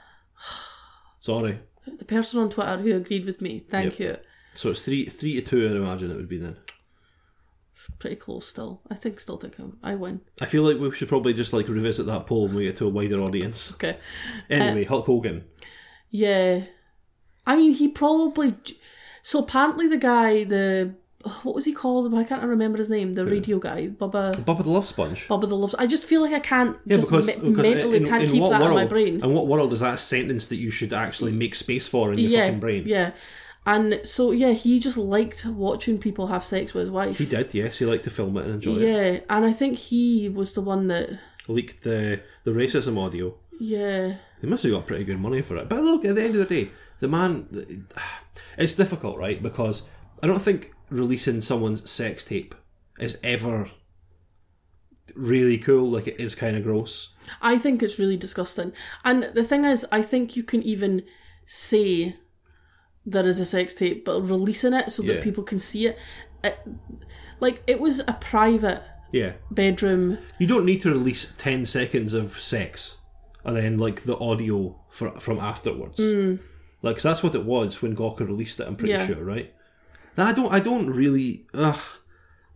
[1.24, 1.58] Sorry.
[1.86, 3.58] The person on Twitter who agreed with me.
[3.58, 4.18] Thank yep.
[4.20, 4.22] you.
[4.52, 5.64] So it's three three to two.
[5.74, 6.58] imagine it would be then.
[7.72, 8.82] It's pretty close still.
[8.90, 9.78] I think still to come.
[9.82, 10.20] I win.
[10.42, 12.86] I feel like we should probably just like revisit that poll when we get to
[12.86, 13.72] a wider audience.
[13.76, 13.96] Okay.
[14.50, 15.44] Anyway, um, Hulk Hogan.
[16.10, 16.64] Yeah,
[17.46, 18.52] I mean he probably.
[19.22, 20.94] So apparently the guy the
[21.42, 22.12] what was he called?
[22.14, 23.14] I can't remember his name?
[23.14, 24.34] The radio guy, Bubba.
[24.44, 25.26] Bubba the Love Sponge.
[25.26, 25.70] Bubba the Love.
[25.70, 25.82] Sponge.
[25.82, 26.76] I just feel like I can't.
[26.84, 29.22] Yeah, because, me- because mentally in, can't in keep that world, in my brain.
[29.22, 32.18] And what world is that a sentence that you should actually make space for in
[32.18, 32.82] your yeah, fucking brain?
[32.86, 33.12] Yeah.
[33.66, 37.16] And so yeah, he just liked watching people have sex with his wife.
[37.16, 37.78] He did, yes.
[37.78, 39.12] He liked to film it and enjoy yeah, it.
[39.28, 41.08] Yeah, and I think he was the one that
[41.48, 43.34] leaked the the racism audio.
[43.58, 44.16] Yeah.
[44.42, 45.70] He must have got pretty good money for it.
[45.70, 47.86] But look, at the end of the day, the man,
[48.58, 49.42] it's difficult, right?
[49.42, 49.88] Because
[50.22, 52.54] I don't think releasing someone's sex tape
[52.98, 53.68] is ever
[55.14, 55.90] really cool.
[55.90, 57.14] Like it is kind of gross.
[57.42, 58.72] I think it's really disgusting.
[59.04, 61.02] And the thing is, I think you can even
[61.46, 62.16] say
[63.04, 65.98] there is a sex tape, but releasing it so that people can see it,
[66.42, 66.96] it, uh,
[67.40, 68.80] like it was a private
[69.12, 70.18] yeah bedroom.
[70.38, 73.00] You don't need to release ten seconds of sex
[73.44, 75.98] and then like the audio for, from afterwards.
[76.00, 76.40] Mm.
[76.80, 78.68] Like, that's what it was when Gawker released it.
[78.68, 79.06] I'm pretty yeah.
[79.06, 79.54] sure, right?
[80.22, 80.52] I don't.
[80.52, 81.46] I don't really.
[81.54, 81.80] Ugh.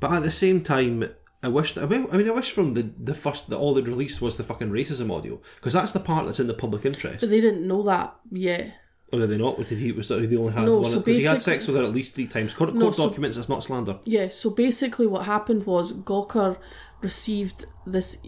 [0.01, 1.05] But at the same time,
[1.43, 1.89] I wish that.
[1.89, 4.45] Well, I mean, I wish from the the first that all they released was the
[4.45, 7.21] fucking racism audio because that's the part that's in the public interest.
[7.21, 8.75] But they didn't know that yet.
[9.11, 9.57] Or oh, did they not?
[9.67, 10.83] Did he was that only had no, one?
[11.01, 12.53] Because so he had sex with her at least three times.
[12.53, 13.37] Court, no, court so, documents.
[13.37, 13.99] It's not slander.
[14.05, 14.29] Yeah.
[14.29, 16.59] So basically, what happened was Gawker
[17.01, 18.19] received this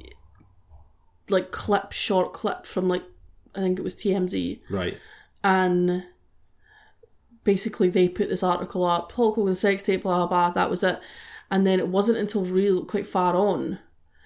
[1.28, 3.04] like clip, short clip from like
[3.54, 4.60] I think it was TMZ.
[4.70, 4.96] Right.
[5.44, 6.04] And
[7.44, 10.82] basically they put this article up, Hulk Hogan sex tape, blah, blah, blah, that was
[10.82, 10.98] it.
[11.50, 13.80] And then it wasn't until real quite far on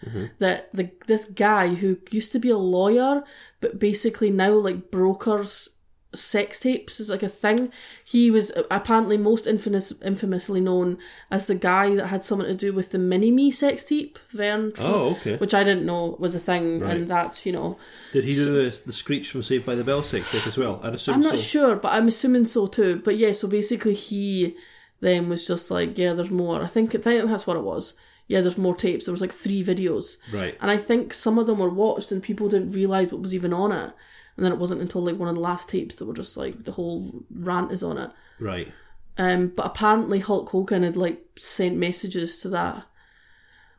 [0.05, 0.27] mm-hmm.
[0.39, 3.23] that the this guy who used to be a lawyer,
[3.61, 5.74] but basically now like brokers
[6.17, 7.71] sex tapes is like a thing.
[8.05, 10.99] He was apparently most infamous, infamously known
[11.31, 14.73] as the guy that had something to do with the Mini Me sex tape, Verne.
[14.81, 15.37] Oh, okay.
[15.37, 16.95] Which I didn't know was a thing, right.
[16.97, 17.79] and that's you know.
[18.13, 20.59] Did he so, do the, the screech from Saved by the Bell sex tape as
[20.59, 20.81] well?
[20.83, 21.17] i am so.
[21.17, 23.03] not sure, but I'm assuming so too.
[23.05, 24.57] But yeah, so basically he
[25.01, 26.63] then was just like, yeah, there's more.
[26.63, 27.95] I think I think that's what it was
[28.27, 29.05] yeah, there's more tapes.
[29.05, 30.17] There was like three videos.
[30.33, 30.57] Right.
[30.63, 33.53] And I think some of them were watched and people didn't realise what was even
[33.53, 33.93] on it
[34.37, 36.65] and then it wasn't until like one of the last tapes that were just like
[36.65, 38.11] the whole rant is on it.
[38.41, 38.73] Right.
[39.17, 42.85] Um, but apparently Hulk Hogan had like sent messages to that.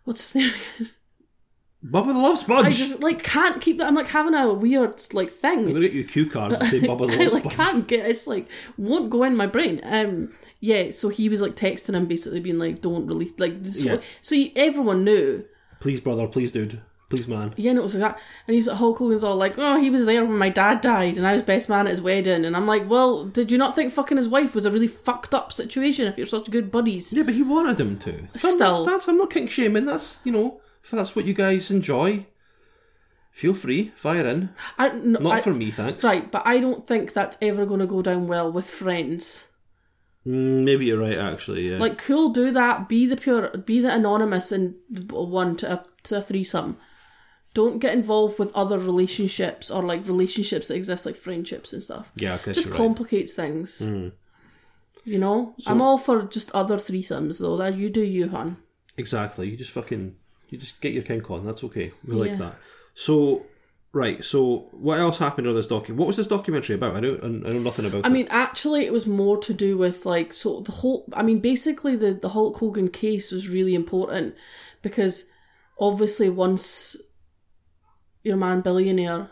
[0.05, 0.89] What's his name again?
[1.83, 2.65] Bubba the Love Sponge.
[2.65, 3.85] I just like can't keep that.
[3.87, 5.59] I'm like having a weird like thing.
[5.59, 7.45] I'm gonna get your cue card and say Bubba the Love Sponge.
[7.45, 9.81] I like, can't get it's like won't go in my brain.
[9.83, 10.89] Um, yeah.
[10.91, 13.99] So he was like texting him basically being like, "Don't release like." So, yeah.
[14.21, 15.45] so everyone knew.
[15.79, 16.25] Please, brother.
[16.27, 16.81] Please, dude.
[17.09, 17.53] Please, man.
[17.55, 18.21] Yeah, and it was like that.
[18.47, 21.27] And he's Hulk Hogan's all like, oh, he was there when my dad died, and
[21.27, 22.45] I was best man at his wedding.
[22.45, 25.33] And I'm like, well, did you not think fucking his wife was a really fucked
[25.35, 27.13] up situation if you're such good buddies?
[27.13, 28.27] Yeah, but he wanted him to.
[28.37, 29.85] Still, I'm that's I'm not kink shaming.
[29.85, 32.25] That's you know, if that's what you guys enjoy,
[33.31, 34.49] feel free, fire in.
[34.79, 36.03] I, no, not I, for me, thanks.
[36.03, 39.49] Right, but I don't think that's ever going to go down well with friends.
[40.25, 41.69] Mm, maybe you're right, actually.
[41.69, 41.77] Yeah.
[41.77, 42.89] Like, cool, do that.
[42.89, 44.73] Be the pure, be the anonymous and
[45.11, 46.77] one to a to a threesome
[47.55, 52.11] don't get involved with other relationships or like relationships that exist, like friendships and stuff.
[52.17, 53.45] Yeah, I just complicates right.
[53.47, 53.79] things.
[53.81, 54.11] Mm.
[55.05, 57.55] You know, so, I'm all for just other threesomes though.
[57.57, 58.57] That you do, you hun.
[58.97, 59.49] Exactly.
[59.49, 60.15] You just fucking
[60.49, 61.45] you just get your kink on.
[61.45, 61.91] That's okay.
[62.05, 62.21] We yeah.
[62.21, 62.55] like that.
[62.93, 63.43] So
[63.93, 64.25] Right.
[64.25, 65.99] So, what else happened on this document?
[65.99, 66.97] What was this documentary about?
[66.97, 67.23] I don't.
[67.23, 68.03] I know nothing about.
[68.05, 68.11] I it.
[68.11, 71.05] mean, actually, it was more to do with like so the whole.
[71.13, 74.35] I mean, basically, the the Hulk Hogan case was really important
[74.81, 75.27] because
[75.79, 76.97] obviously once
[78.25, 79.29] your man billionaire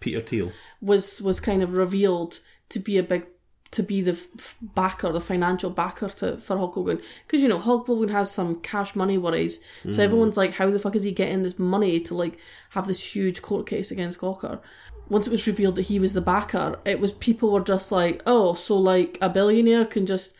[0.00, 0.50] Peter Thiel
[0.82, 3.24] was was kind of revealed to be a big
[3.70, 7.58] to be the f- backer, the financial backer to for Hulk Hogan, because you know
[7.58, 9.98] Hulk Hogan has some cash money worries, so mm.
[9.98, 12.36] everyone's like, how the fuck is he getting this money to like
[12.70, 14.60] have this huge court case against Gawker?
[15.08, 18.20] Once it was revealed that he was the backer, it was people were just like,
[18.26, 20.34] oh, so like a billionaire can just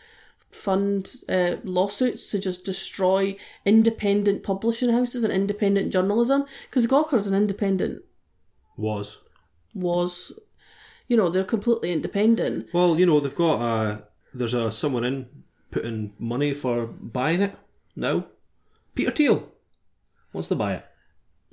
[0.55, 3.35] fund uh, lawsuits to just destroy
[3.65, 8.01] independent publishing houses and independent journalism because Gawker's an independent.
[8.77, 9.19] Was.
[9.73, 10.31] Was.
[11.07, 12.67] You know, they're completely independent.
[12.73, 14.07] Well, you know, they've got a.
[14.33, 17.55] There's a someone in putting money for buying it
[17.95, 18.27] now.
[18.95, 19.51] Peter Thiel
[20.33, 20.85] wants to buy it.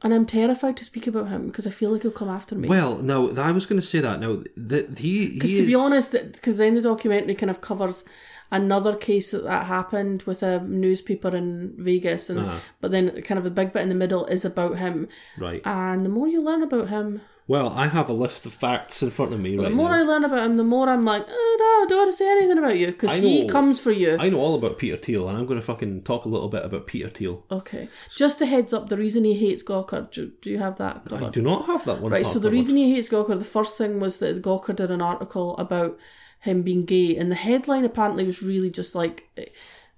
[0.02, 2.68] And I'm terrified to speak about him because I feel like he'll come after me.
[2.70, 4.18] Well, no, I was going to say that.
[4.20, 8.04] Now, that he because to be honest, because then the documentary kind of covers
[8.52, 12.58] another case that, that happened with a newspaper in Vegas, and uh-huh.
[12.80, 15.08] but then kind of the big bit in the middle is about him.
[15.38, 15.62] Right.
[15.64, 17.22] And the more you learn about him.
[17.46, 19.96] Well, I have a list of facts in front of me right The more now.
[19.96, 22.30] I learn about him, the more I'm like, oh, no, I don't want to say
[22.30, 24.16] anything about you because he comes for you.
[24.20, 26.64] I know all about Peter Thiel, and I'm going to fucking talk a little bit
[26.64, 27.44] about Peter Thiel.
[27.50, 27.88] Okay.
[28.08, 31.06] So, Just a heads up, the reason he hates Gawker, do, do you have that
[31.06, 31.26] covered?
[31.26, 32.12] I do not have that one.
[32.12, 35.02] Right, so the reason he hates Gawker, the first thing was that Gawker did an
[35.02, 35.98] article about
[36.40, 39.28] him being gay, and the headline apparently was really just like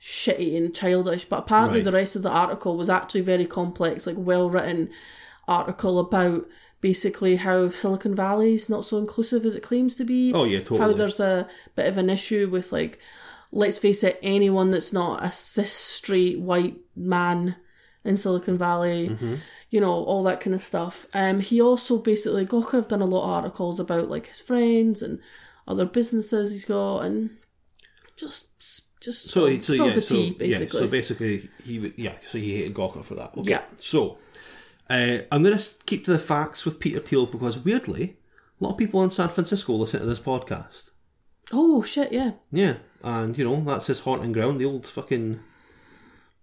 [0.01, 1.85] shitty and childish, but apparently right.
[1.85, 4.91] the rest of the article was actually very complex, like well written
[5.49, 6.47] article about
[6.81, 10.33] basically how Silicon Valley is not so inclusive as it claims to be.
[10.35, 10.79] Oh yeah, totally.
[10.81, 12.99] How there's a bit of an issue with like,
[13.53, 17.55] let's face it, anyone that's not a cis straight white man
[18.05, 19.37] in Silicon Valley, mm-hmm.
[19.71, 21.07] you know, all that kind of stuff.
[21.15, 24.41] Um, he also basically Gawker oh, have done a lot of articles about like his
[24.41, 25.21] friends and
[25.67, 27.31] other businesses he's got, and
[28.17, 28.49] just
[29.01, 30.79] just so, spilled so, yeah, the so, tea basically.
[30.79, 33.37] Yeah, so basically, he yeah, so he hated Gawker for that.
[33.37, 33.51] Okay.
[33.51, 33.63] Yeah.
[33.77, 34.19] So
[34.91, 38.17] uh, I'm going to keep to the facts with Peter Thiel because weirdly,
[38.61, 40.91] a lot of people in San Francisco listen to this podcast.
[41.53, 42.13] Oh shit!
[42.13, 42.33] Yeah.
[42.51, 45.41] Yeah, and you know that's his haunting ground, the old fucking,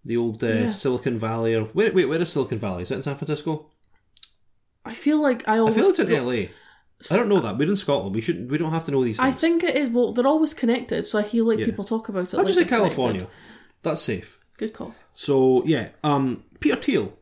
[0.05, 0.69] the old uh, yeah.
[0.71, 2.83] Silicon Valley or wait wait where is Silicon Valley?
[2.83, 3.71] Is it in San Francisco?
[4.85, 6.49] I feel like I always I feel it's in LA.
[7.11, 7.57] I don't know that.
[7.57, 8.13] We're in Scotland.
[8.13, 8.51] We shouldn't.
[8.51, 9.35] We don't have to know these things.
[9.35, 9.89] I think it is.
[9.89, 11.65] Well, they're always connected, so I hear like Yeah.
[11.65, 12.33] people talk about it.
[12.33, 13.21] I'll like just say California.
[13.21, 13.29] connected.
[13.83, 14.39] That's safe.
[14.57, 14.93] Good call.
[15.13, 17.13] So yeah, um, Peter Thiel.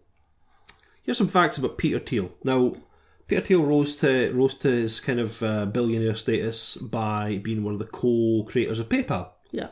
[1.03, 2.31] Here's some facts about Peter Thiel.
[2.43, 2.75] Now,
[3.27, 7.73] Peter Thiel rose to rose to his kind of uh, billionaire status by being one
[7.73, 9.29] of the co-creators of PayPal.
[9.51, 9.67] Yeah.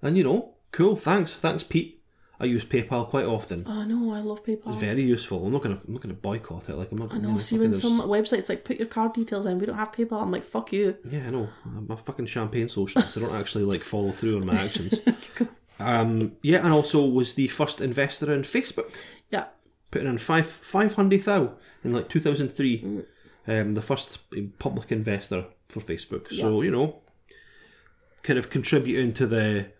[0.00, 0.96] And you know, cool.
[0.96, 1.99] Thanks, thanks, Pete.
[2.40, 3.66] I use PayPal quite often.
[3.68, 4.68] I know, I love PayPal.
[4.68, 5.46] It's very useful.
[5.46, 6.74] I'm not gonna, I'm not gonna boycott it.
[6.74, 7.12] Like I'm not.
[7.12, 7.26] I know.
[7.28, 9.92] You know see, when some websites like put your card details in, we don't have
[9.92, 10.22] PayPal.
[10.22, 10.96] I'm like, fuck you.
[11.04, 11.48] Yeah, I know.
[11.66, 13.16] I'm a fucking champagne socialist.
[13.16, 15.02] I don't actually like follow through on my actions.
[15.78, 19.14] um, yeah, and also was the first investor in Facebook.
[19.30, 19.44] Yeah.
[19.90, 22.78] Putting in five five hundred thou in like 2003.
[22.80, 23.06] Mm.
[23.48, 26.28] Um, the first eh, public investor for Facebook.
[26.30, 26.40] Yeah.
[26.40, 27.00] So you know,
[28.22, 29.72] kind of contributing to the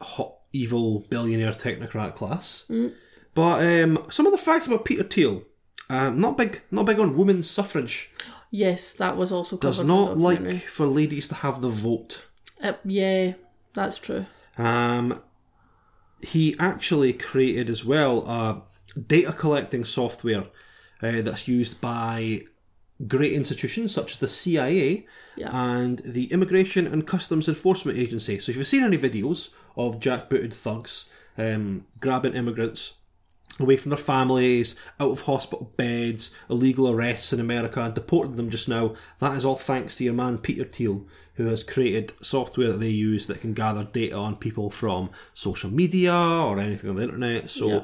[0.00, 2.66] hot evil billionaire technocrat class.
[2.68, 2.94] Mm.
[3.34, 5.44] But um, some of the facts about Peter Thiel.
[5.88, 8.12] Um, not big, not big on women's suffrage.
[8.52, 12.26] Yes, that was also does not like for ladies to have the vote.
[12.62, 13.32] Uh, yeah,
[13.74, 14.26] that's true.
[14.56, 15.20] Um,
[16.22, 18.62] he actually created as well a
[19.00, 20.44] data collecting software
[21.02, 22.42] uh, that's used by
[23.06, 25.48] great institutions such as the CIA yeah.
[25.52, 28.38] and the Immigration and Customs Enforcement Agency.
[28.38, 32.98] So if you've seen any videos of jackbooted thugs um, grabbing immigrants
[33.58, 38.48] away from their families, out of hospital beds, illegal arrests in America, and deporting them
[38.48, 42.68] just now, that is all thanks to your man Peter Thiel, who has created software
[42.72, 46.96] that they use that can gather data on people from social media or anything on
[46.96, 47.50] the internet.
[47.50, 47.80] So yeah.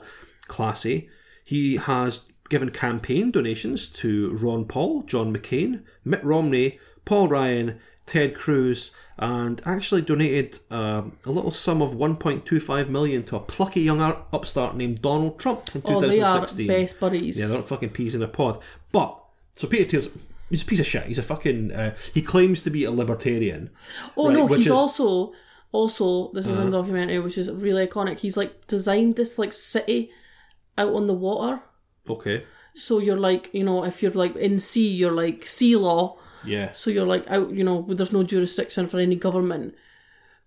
[0.46, 1.11] classy.
[1.44, 8.35] He has given campaign donations to Ron Paul, John McCain, Mitt Romney, Paul Ryan, Ted
[8.35, 14.01] Cruz, and actually donated um, a little sum of 1.25 million to a plucky young
[14.01, 16.67] upstart named Donald Trump in oh, 2016.
[16.67, 17.41] They are best buddies.
[17.41, 18.61] Yeah, they're not fucking peas in a pod.
[18.93, 19.19] But
[19.55, 20.09] so Peter Thiel's
[20.51, 21.05] he's a piece of shit.
[21.05, 23.71] He's a fucking uh, he claims to be a libertarian.
[24.17, 25.33] Oh right, no, he's is, also
[25.73, 26.67] also this is uh, uh-huh.
[26.67, 28.21] in documentary, which is really iconic.
[28.21, 30.11] He's like designed this like city
[30.79, 31.63] out on the water
[32.09, 32.42] Okay.
[32.75, 36.19] So you're like, you know, if you're like in sea, you're like sea law.
[36.45, 36.73] Yeah.
[36.73, 39.75] So you're like out, you know, there's no jurisdiction for any government.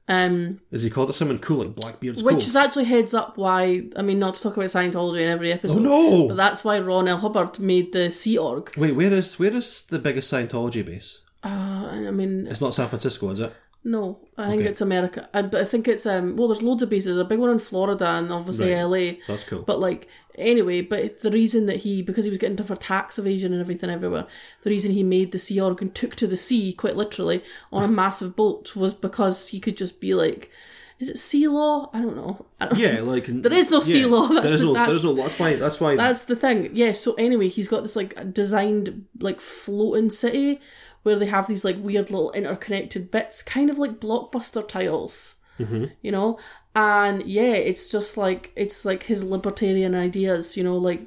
[0.08, 2.38] Um, is he called it something cool like Blackbeard's Which cool?
[2.40, 5.78] is actually heads up why, I mean, not to talk about Scientology in every episode.
[5.86, 6.28] Oh no!
[6.30, 7.18] But that's why Ron L.
[7.18, 8.72] Hubbard made the Sea Org.
[8.76, 11.24] Wait, where is where is the biggest Scientology base?
[11.44, 13.54] Uh, I mean, it's not San Francisco, is it?
[13.84, 14.56] No, I okay.
[14.58, 15.30] think it's America.
[15.34, 16.36] I, but I think it's um.
[16.36, 17.18] Well, there's loads of bases.
[17.18, 18.84] a big one in Florida and obviously right.
[18.84, 19.20] LA.
[19.28, 19.62] That's cool.
[19.62, 23.54] But like anyway, but the reason that he because he was getting for tax evasion
[23.54, 24.28] and everything everywhere,
[24.64, 27.84] the reason he made the sea org and took to the sea quite literally on
[27.84, 30.52] a massive boat was because he could just be like.
[31.00, 31.90] Is it sea law?
[31.94, 32.46] I don't know.
[32.60, 34.28] I don't yeah, like there is no sea law.
[34.28, 35.14] That's there is the, no, that's, there is no.
[35.14, 35.56] That's why.
[35.56, 35.96] That's why.
[35.96, 36.72] That's the thing.
[36.74, 36.92] Yeah.
[36.92, 40.60] So anyway, he's got this like designed like floating city
[41.04, 45.36] where they have these like weird little interconnected bits, kind of like blockbuster tiles.
[45.60, 45.86] Mm-hmm.
[46.02, 46.40] You know,
[46.76, 50.56] and yeah, it's just like it's like his libertarian ideas.
[50.56, 51.02] You know, like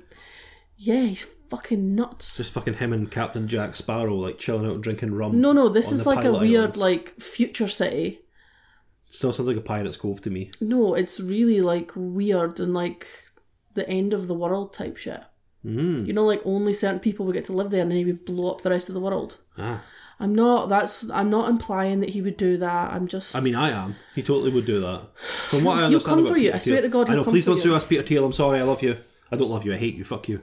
[0.77, 2.37] yeah, he's fucking nuts.
[2.37, 5.41] Just fucking him and Captain Jack Sparrow like chilling out drinking rum.
[5.41, 8.21] No, no, this is like a weird like future city.
[9.07, 10.51] Still sounds like a pirate's cove to me.
[10.61, 13.07] No, it's really like weird and like
[13.75, 15.23] the end of the world type shit.
[15.65, 16.07] Mm.
[16.07, 18.25] You know, like only certain people would get to live there, and then he would
[18.25, 19.39] blow up the rest of the world.
[19.59, 19.83] Ah.
[20.19, 20.69] I'm not.
[20.69, 21.09] That's.
[21.11, 22.93] I'm not implying that he would do that.
[22.93, 23.37] I'm just.
[23.37, 23.97] I mean, I am.
[24.15, 25.17] He totally would do that.
[25.19, 26.53] From what I understand, he'll come for you.
[26.53, 27.25] I swear to God, I know.
[27.25, 27.61] please don't you.
[27.63, 28.25] sue us, Peter Thiel.
[28.25, 28.59] I'm sorry.
[28.61, 28.97] I love you.
[29.31, 29.73] I don't love you.
[29.73, 30.05] I hate you.
[30.05, 30.41] Fuck you.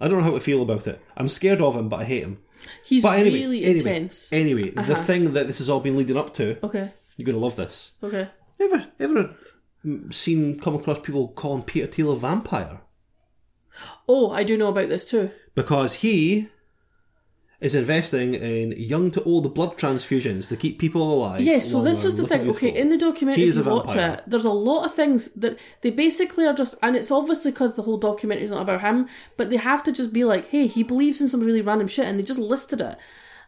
[0.00, 1.00] I don't know how to feel about it.
[1.16, 2.38] I'm scared of him, but I hate him.
[2.84, 4.32] He's anyway, really anyway, intense.
[4.32, 4.86] Anyway, uh-huh.
[4.86, 6.64] the thing that this has all been leading up to.
[6.64, 6.90] Okay.
[7.16, 7.96] You're gonna love this.
[8.02, 8.28] Okay.
[8.60, 9.34] Ever ever
[9.84, 12.80] mm, seen come across people calling Peter Thiel a vampire?
[14.08, 15.30] Oh, I do know about this too.
[15.54, 16.48] Because he
[17.60, 21.40] is investing in young to old blood transfusions to keep people alive.
[21.40, 22.50] Yes, so this was the thing.
[22.50, 25.90] Okay, in the documentary, if you watch it, there's a lot of things that they
[25.90, 29.48] basically are just, and it's obviously because the whole documentary is not about him, but
[29.48, 32.18] they have to just be like, hey, he believes in some really random shit, and
[32.18, 32.96] they just listed it.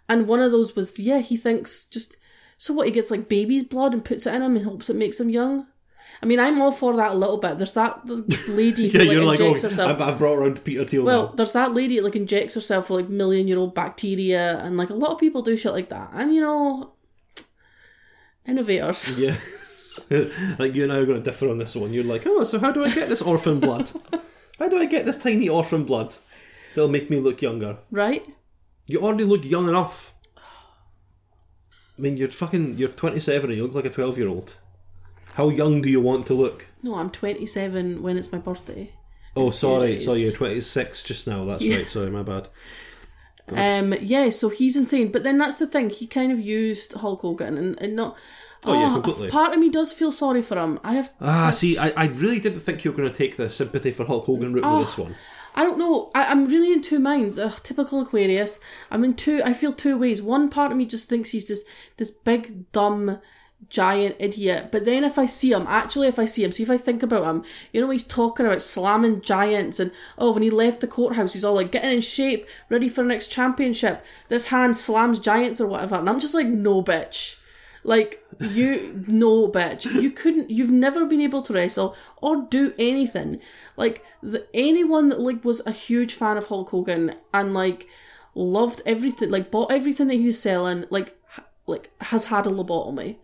[0.08, 2.16] And one of those was, yeah, he thinks just.
[2.58, 2.86] So what?
[2.86, 5.28] He gets like baby's blood and puts it in him and hopes it makes him
[5.28, 5.66] young.
[6.22, 7.58] I mean, I'm all for that a little bit.
[7.58, 8.00] There's that
[8.48, 10.00] lady yeah, who like, injects like, oh, herself.
[10.00, 11.04] I've brought around Peter Thiel.
[11.04, 11.32] Well, now.
[11.32, 14.90] there's that lady that like injects herself with like million year old bacteria, and like
[14.90, 16.10] a lot of people do shit like that.
[16.14, 16.92] And you know,
[18.46, 19.18] innovators.
[19.18, 19.36] Yeah.
[20.58, 21.90] like you and I are going to differ on this one.
[21.94, 23.90] You're like, oh, so how do I get this orphan blood?
[24.58, 26.14] how do I get this tiny orphan blood?
[26.74, 27.78] They'll make me look younger.
[27.90, 28.22] Right.
[28.88, 30.14] You already look young enough.
[31.98, 32.76] I mean, you're fucking.
[32.76, 34.58] You're 27 and you look like a 12 year old.
[35.36, 36.68] How young do you want to look?
[36.82, 38.90] No, I'm 27 when it's my birthday.
[39.36, 40.00] Oh, sorry.
[40.00, 41.44] Sorry, you're 26 just now.
[41.44, 41.76] That's yeah.
[41.76, 41.86] right.
[41.86, 42.48] Sorry, my bad.
[43.50, 45.12] Um, yeah, so he's insane.
[45.12, 45.88] But then that's the thing.
[45.90, 48.18] He kind of used Hulk Hogan and, and not.
[48.64, 49.28] Oh, oh yeah, ah, completely.
[49.30, 50.80] Part of me does feel sorry for him.
[50.82, 51.12] I have.
[51.20, 51.58] Ah, that's...
[51.58, 54.24] see, I, I really didn't think you were going to take the sympathy for Hulk
[54.24, 55.14] Hogan route oh, with ah, this one.
[55.54, 56.10] I don't know.
[56.16, 57.38] I, am really in two minds.
[57.38, 58.58] Ugh, typical Aquarius.
[58.90, 59.40] I'm in two.
[59.44, 60.20] I feel two ways.
[60.20, 61.64] One part of me just thinks he's just
[61.98, 63.20] this big dumb
[63.68, 64.68] giant idiot.
[64.70, 67.02] But then if I see him, actually, if I see him, see if I think
[67.02, 70.86] about him, you know, he's talking about slamming giants and, oh, when he left the
[70.86, 74.04] courthouse, he's all like, getting in shape, ready for the next championship.
[74.28, 75.96] This hand slams giants or whatever.
[75.96, 77.40] And I'm just like, no, bitch.
[77.82, 79.86] Like, you, no, bitch.
[79.92, 83.38] You couldn't, you've never been able to wrestle or do anything.
[83.76, 87.86] Like, the, anyone that, like, was a huge fan of Hulk Hogan and, like,
[88.34, 91.16] loved everything, like, bought everything that he was selling, like,
[91.68, 93.16] like has had a lobotomy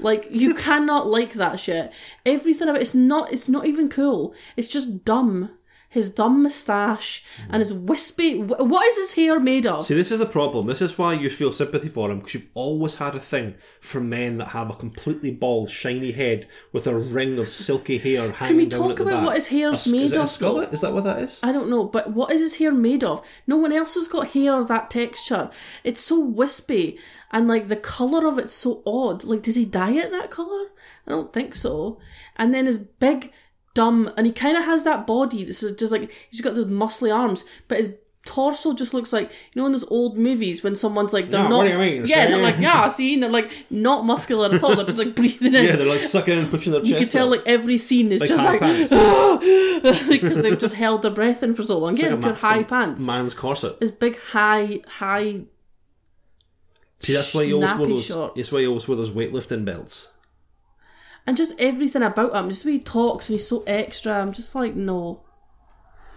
[0.00, 1.92] like you cannot like that shit.
[2.24, 4.34] Everything about it's not it's not even cool.
[4.56, 5.50] It's just dumb
[5.90, 7.46] his dumb moustache, mm.
[7.46, 8.38] and his wispy.
[8.42, 9.86] What is his hair made of?
[9.86, 10.66] See, this is the problem.
[10.66, 14.00] This is why you feel sympathy for him because you've always had a thing for
[14.00, 18.48] men that have a completely bald, shiny head with a ring of silky hair hanging
[18.48, 19.26] Can we down talk about back.
[19.26, 20.24] what his hair's a, made is it of?
[20.24, 20.72] A skullet?
[20.74, 21.40] Is that what that is?
[21.42, 23.26] I don't know, but what is his hair made of?
[23.46, 25.50] No one else has got hair that texture.
[25.84, 26.98] It's so wispy
[27.32, 29.24] and like the color of it's so odd.
[29.24, 30.66] Like, does he dye it that color?
[31.06, 31.98] I don't think so.
[32.36, 33.32] And then his big
[33.78, 35.44] dumb, and he kind of has that body.
[35.44, 39.30] This is just like he's got the muscly arms, but his torso just looks like
[39.54, 41.58] you know in those old movies when someone's like they're not.
[41.58, 42.06] What do you mean?
[42.06, 44.74] Yeah, they're like yeah, see, and they're like not muscular at all.
[44.74, 45.64] They're just like breathing in.
[45.64, 46.82] Yeah, they're like sucking and pushing their.
[46.84, 47.38] You can tell out.
[47.38, 48.60] like every scene is like just like
[50.10, 51.92] because they've just held their breath in for so long.
[51.92, 53.06] It's yeah, like pure high pants.
[53.06, 53.76] Man's corset.
[53.80, 55.42] His big high high.
[57.00, 58.06] See, that's why he always wore those.
[58.06, 58.34] Shorts.
[58.34, 60.12] That's why he always wore those weightlifting belts
[61.28, 64.14] and just everything about him, just the way he talks and he's so extra.
[64.22, 65.24] I'm just like, no.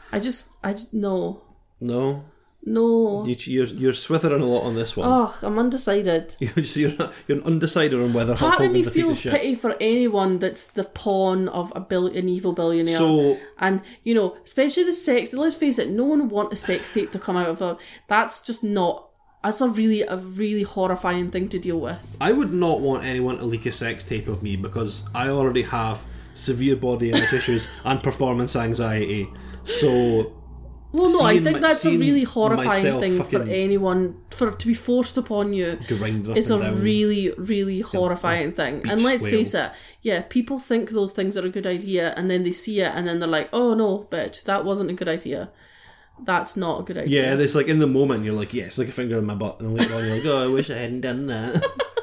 [0.09, 1.43] I just, I just, no.
[1.81, 2.23] No.
[2.63, 3.25] No.
[3.25, 5.11] You, you're, you're swithering a lot on this one.
[5.11, 6.37] Ugh, I'm undecided.
[6.39, 6.91] you're, you're,
[7.27, 10.85] you're an undecided on whether Part of me feels of pity for anyone that's the
[10.85, 12.95] pawn of a bill, an evil billionaire.
[12.95, 16.89] So, and, you know, especially the sex, let's face it, no one wants a sex
[16.89, 17.75] tape to come out of them.
[18.07, 19.10] That's just not
[19.43, 22.17] that's a really a really horrifying thing to deal with.
[22.21, 25.63] I would not want anyone to leak a sex tape of me because I already
[25.63, 29.27] have severe body image issues and performance anxiety.
[29.63, 30.33] So
[30.93, 34.75] well, no, I think my, that's a really horrifying thing for anyone for to be
[34.75, 35.79] forced upon you.
[35.89, 38.87] It's a really, really horrifying thing.
[38.89, 39.37] And let's whale.
[39.39, 39.71] face it,
[40.03, 43.07] yeah, people think those things are a good idea, and then they see it, and
[43.07, 45.49] then they're like, "Oh no, bitch, that wasn't a good idea."
[46.23, 47.29] that's not a good idea.
[47.29, 49.33] Yeah, it's like in the moment you're like, yeah, it's like a finger in my
[49.35, 51.61] butt, and later on you're like, oh, I wish I hadn't done that.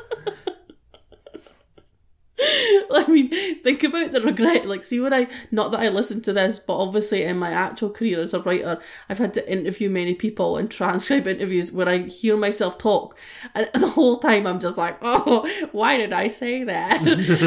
[2.91, 3.29] I mean,
[3.63, 4.67] think about the regret.
[4.67, 7.91] Like, see when I not that I listened to this, but obviously in my actual
[7.91, 11.99] career as a writer, I've had to interview many people and transcribe interviews where I
[11.99, 13.17] hear myself talk,
[13.55, 17.01] and the whole time I'm just like, oh, why did I say that?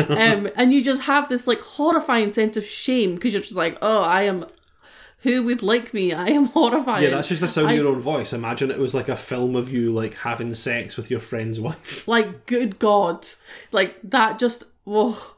[0.10, 3.78] um, and you just have this like horrifying sense of shame because you're just like,
[3.82, 4.46] oh, I am
[5.22, 6.14] who would like me?
[6.14, 7.04] I am horrified.
[7.04, 8.34] Yeah, that's just the sound I, of your own voice.
[8.34, 12.08] Imagine it was like a film of you like having sex with your friend's wife.
[12.12, 13.28] Like, good God.
[13.72, 15.12] Like that just whoa.
[15.14, 15.38] Oh.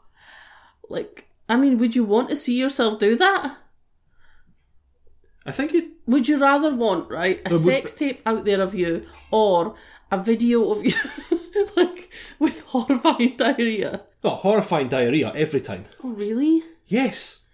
[0.90, 3.58] Like I mean, would you want to see yourself do that?
[5.46, 8.74] I think you Would you rather want, right, a would, sex tape out there of
[8.74, 9.76] you or
[10.10, 10.94] a video of you
[11.76, 12.10] like
[12.40, 14.04] with horrifying diarrhea?
[14.24, 15.86] Oh, horrifying diarrhea every time.
[16.02, 16.64] Oh really?
[16.88, 17.46] Yes.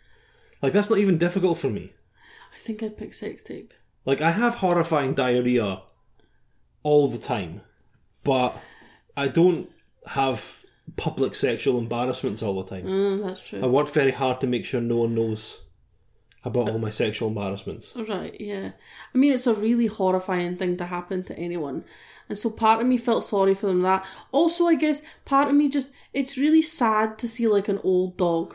[0.62, 1.94] Like that's not even difficult for me.
[2.60, 3.74] I think I'd pick sex tape.
[4.04, 5.82] Like I have horrifying diarrhea
[6.84, 7.62] all the time,
[8.26, 8.54] but
[9.16, 9.70] I don't
[10.06, 10.64] have
[10.98, 12.84] public sexual embarrassments all the time.
[12.86, 13.62] Mm, that's true.
[13.64, 15.64] I work very hard to make sure no one knows
[16.44, 17.96] about all my sexual embarrassments.
[17.96, 18.72] Right, yeah.
[19.14, 21.86] I mean, it's a really horrifying thing to happen to anyone.
[22.28, 24.06] And so part of me felt sorry for them that.
[24.34, 28.18] Also, I guess part of me just, it's really sad to see like an old
[28.18, 28.54] dog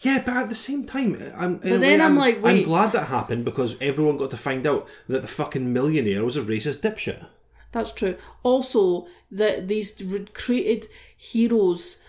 [0.00, 2.58] yeah, but at the same time, uh, I'm, but then way, I'm, I'm, like, wait.
[2.60, 6.36] I'm glad that happened because everyone got to find out that the fucking millionaire was
[6.36, 7.26] a racist dipshit.
[7.72, 8.16] That's true.
[8.44, 10.00] Also, that these
[10.34, 10.86] created
[11.16, 12.00] heroes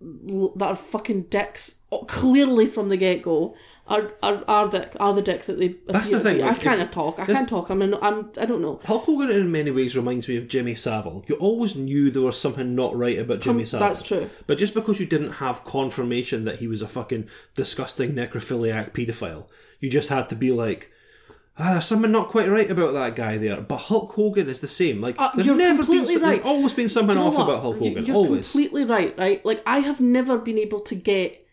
[0.00, 3.56] that are fucking dicks, clearly from the get go,
[3.88, 5.76] are are, are dick are the dicks that they.
[5.86, 6.40] That's the thing.
[6.40, 7.18] Like, I can't talk.
[7.18, 7.70] I can't talk.
[7.70, 8.30] I mean, I'm.
[8.40, 8.80] I don't know.
[8.84, 11.24] Hulk Hogan in many ways reminds me of Jimmy Savile.
[11.28, 13.86] You always knew there was something not right about Jimmy um, Savile.
[13.88, 14.30] That's true.
[14.46, 19.46] But just because you didn't have confirmation that he was a fucking disgusting necrophiliac paedophile,
[19.80, 20.90] you just had to be like.
[21.58, 23.62] Ah, there's something not quite right about that guy there.
[23.62, 25.00] But Hulk Hogan is the same.
[25.00, 26.04] Like uh, there's never been, right.
[26.22, 27.48] there's always been something you know off what?
[27.48, 28.04] about Hulk Hogan.
[28.04, 29.16] You're always completely right.
[29.16, 31.45] Right, like I have never been able to get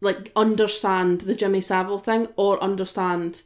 [0.00, 3.42] like understand the Jimmy Savile thing or understand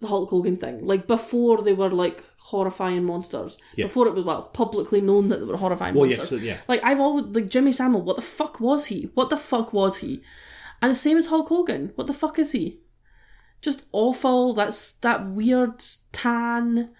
[0.00, 0.84] the Hulk Hogan thing.
[0.84, 3.58] Like before they were like horrifying monsters.
[3.76, 3.84] Yeah.
[3.86, 6.42] Before it was well publicly known that they were horrifying well, monsters.
[6.44, 6.58] yeah.
[6.68, 8.02] Like I've always like Jimmy Savile.
[8.02, 9.10] What the fuck was he?
[9.14, 10.22] What the fuck was he?
[10.82, 11.92] And the same as Hulk Hogan.
[11.94, 12.80] What the fuck is he?
[13.62, 14.52] Just awful.
[14.54, 15.82] That's that weird
[16.12, 16.90] tan.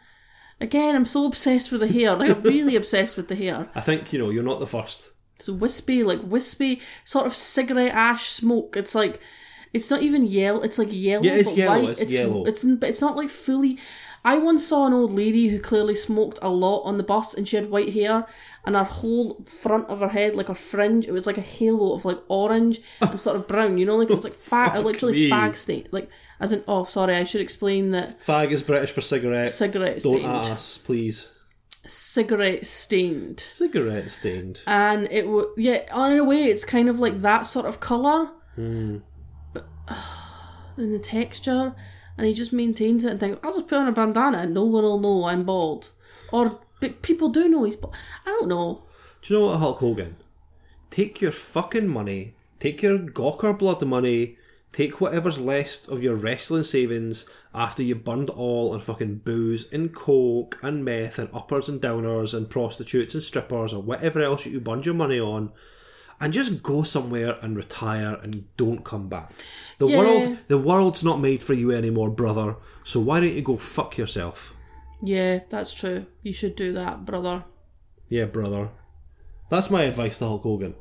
[0.61, 2.15] Again, I'm so obsessed with the hair.
[2.15, 3.69] Like I'm really obsessed with the hair.
[3.75, 7.93] I think you know you're not the first it's wispy, like wispy, sort of cigarette
[7.95, 8.77] ash smoke.
[8.77, 9.19] It's like,
[9.73, 10.63] it's not even yellow.
[10.63, 11.25] It's like yellow.
[11.25, 11.89] Yeah, it's yellow.
[11.89, 12.45] It's, it's yellow.
[12.45, 13.79] It's but it's not like fully.
[14.25, 17.49] I once saw an old lady who clearly smoked a lot on the bus, and
[17.49, 18.27] she had white hair,
[18.65, 21.95] and her whole front of her head, like her fringe, it was like a halo
[21.95, 23.77] of like orange and sort of brown.
[23.77, 25.31] You know, like it was like fag, literally me.
[25.31, 25.93] fag state.
[25.93, 26.09] Like
[26.39, 28.21] as an oh, sorry, I should explain that.
[28.21, 29.51] Fag is British for cigarette.
[29.51, 30.01] Cigarette.
[30.01, 31.34] Don't ask, please
[31.87, 33.41] cigarette stained.
[33.41, 34.63] Cigarette stained.
[34.67, 38.31] And it would, yeah, in a way, it's kind of like that sort of colour.
[38.59, 39.03] Mm.
[39.53, 39.65] But,
[40.77, 41.75] in the texture.
[42.17, 44.65] And he just maintains it and thinks, I'll just put on a bandana and no
[44.65, 45.91] one will know I'm bald.
[46.33, 47.95] Or, but people do know he's bald.
[48.25, 48.85] I don't know.
[49.23, 50.17] Do you know what, Hulk Hogan?
[50.91, 54.37] Take your fucking money, take your Gawker blood money,
[54.75, 59.95] Take whatever's left of your wrestling savings after you burned all on fucking booze and
[59.95, 64.59] coke and meth and uppers and downers and prostitutes and strippers or whatever else you
[64.59, 65.53] burned your money on
[66.21, 69.31] and just go somewhere and retire and don't come back.
[69.79, 69.99] The yeah.
[69.99, 72.57] world the world's not made for you anymore, brother.
[72.83, 74.57] So why don't you go fuck yourself?
[75.01, 76.07] Yeah, that's true.
[76.25, 77.45] You should do that, brother.
[78.09, 78.71] Yeah, brother.
[79.51, 80.75] That's my advice to Hulk Hogan.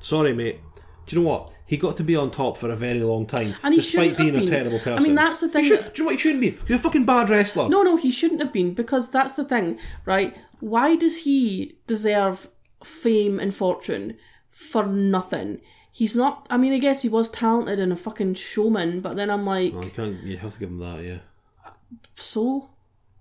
[0.00, 0.60] Sorry, mate
[1.08, 1.52] do you know what?
[1.66, 4.36] He got to be on top for a very long time, and he despite being
[4.36, 4.94] a terrible person.
[4.98, 5.64] I mean, that's the thing.
[5.64, 6.50] Should, do you know what he shouldn't be?
[6.50, 7.68] He's a fucking bad wrestler.
[7.68, 10.36] No, no, he shouldn't have been because that's the thing, right?
[10.60, 12.48] Why does he deserve
[12.84, 14.16] fame and fortune
[14.50, 15.60] for nothing?
[15.92, 16.46] He's not.
[16.50, 19.74] I mean, I guess he was talented and a fucking showman, but then I'm like,
[19.74, 20.22] well, you can't.
[20.22, 21.70] You have to give him that, yeah.
[22.14, 22.70] So.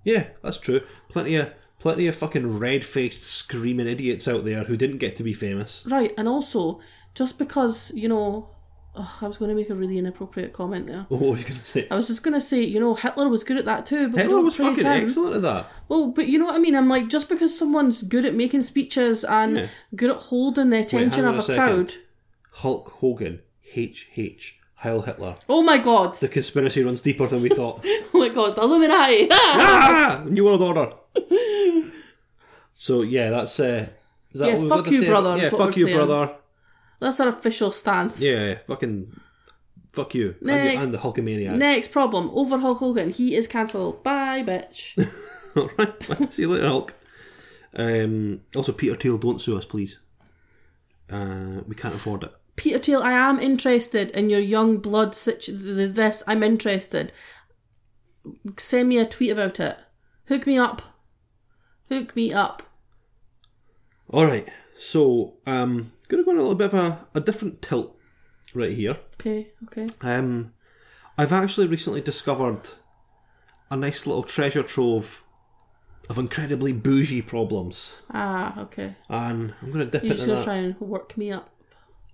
[0.03, 0.81] Yeah, that's true.
[1.09, 5.23] Plenty of plenty of fucking red faced screaming idiots out there who didn't get to
[5.23, 5.85] be famous.
[5.89, 6.79] Right, and also
[7.17, 8.47] just because you know
[8.95, 11.05] Ugh, oh, I was going to make a really inappropriate comment there.
[11.09, 11.87] What were you going to say?
[11.91, 14.09] I was just going to say, you know, Hitler was good at that too.
[14.09, 14.91] But Hitler was fucking him.
[14.91, 15.67] excellent at that.
[15.87, 16.73] Well, but you know what I mean?
[16.75, 19.67] I'm like, just because someone's good at making speeches and yeah.
[19.95, 21.91] good at holding the attention Wait, of a, a crowd.
[22.53, 23.41] Hulk Hogan,
[23.71, 25.35] HH, Heil Hitler.
[25.47, 26.15] Oh my god.
[26.15, 27.81] The conspiracy runs deeper than we thought.
[27.85, 29.27] oh my god, The Illuminati!
[29.31, 30.23] ah!
[30.25, 30.93] New World Order.
[32.73, 33.59] so, yeah, that's.
[33.59, 33.89] Uh,
[34.31, 35.37] is that yeah, what fuck you, brother.
[35.37, 35.95] Yeah, fuck you, saying.
[35.97, 36.33] brother.
[36.99, 38.21] That's our official stance.
[38.21, 39.11] Yeah, fucking
[39.93, 40.35] fuck you.
[40.41, 41.55] Next, I'm, the, i Hulkamaniac.
[41.55, 42.29] Next problem.
[42.33, 43.11] Over Hulk Hogan.
[43.11, 44.03] He is cancelled.
[44.03, 44.97] Bye, bitch.
[45.57, 46.93] Alright, see you later, Hulk.
[47.75, 49.99] Um, also, Peter Thiel, don't sue us, please.
[51.11, 52.33] Uh, we can't afford it.
[52.55, 55.53] Peter Thiel, I am interested in your young blood situ-
[55.87, 56.23] this.
[56.25, 57.13] I'm interested.
[58.57, 59.77] Send me a tweet about it.
[60.27, 60.81] Hook me up.
[61.89, 62.63] Hook me up.
[64.11, 67.95] Alright, so, um, going to go on a little bit of a, a different tilt
[68.53, 68.97] right here.
[69.19, 69.85] Okay, okay.
[70.01, 70.53] Um,
[71.17, 72.69] I've actually recently discovered
[73.69, 75.23] a nice little treasure trove
[76.09, 78.01] of incredibly bougie problems.
[78.11, 78.95] Ah, okay.
[79.09, 81.49] And I'm going to dip You're into just going to try and work me up.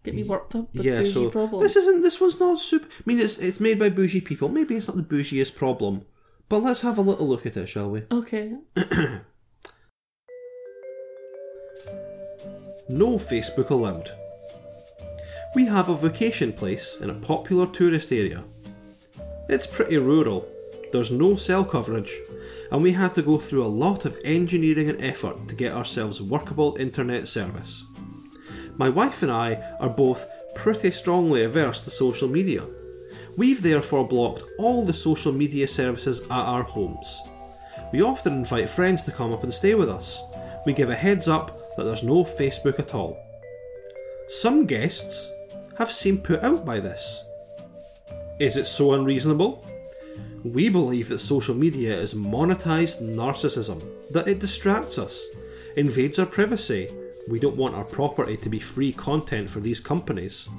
[0.03, 1.63] Get me worked up with yeah, bougie so problems.
[1.63, 2.01] this isn't.
[2.01, 2.87] This one's not super.
[2.89, 4.49] I mean, it's it's made by bougie people.
[4.49, 6.01] Maybe it's not the bougiest problem,
[6.49, 8.03] but let's have a little look at it, shall we?
[8.11, 8.55] okay.
[12.93, 14.11] no Facebook allowed.
[15.55, 18.43] We have a vacation place in a popular tourist area.
[19.49, 20.47] It's pretty rural,
[20.91, 22.13] there's no cell coverage,
[22.71, 26.21] and we had to go through a lot of engineering and effort to get ourselves
[26.21, 27.83] workable internet service.
[28.75, 32.63] My wife and I are both pretty strongly averse to social media.
[33.37, 37.21] We've therefore blocked all the social media services at our homes.
[37.91, 40.21] We often invite friends to come up and stay with us.
[40.65, 43.17] We give a heads up that there's no Facebook at all.
[44.28, 45.34] Some guests
[45.78, 47.24] have seemed put out by this.
[48.39, 49.65] Is it so unreasonable?
[50.43, 55.26] We believe that social media is monetized narcissism, that it distracts us,
[55.76, 56.89] invades our privacy,
[57.30, 60.49] we don't want our property to be free content for these companies,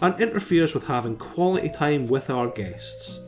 [0.00, 3.20] and interferes with having quality time with our guests.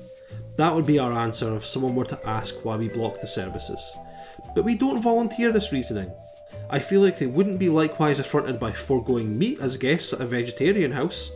[0.57, 3.97] That would be our answer if someone were to ask why we block the services.
[4.55, 6.13] But we don't volunteer this reasoning.
[6.75, 10.27] I feel like they wouldn't be likewise affronted by foregoing meat as guests at a
[10.27, 11.31] vegetarian house.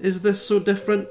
[0.00, 1.08] Is this so different?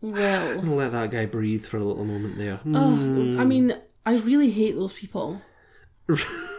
[0.00, 2.58] Well, let that guy breathe for a little moment there.
[2.64, 3.36] Mm.
[3.36, 3.48] I hmm.
[3.50, 5.42] mean, I really hate those people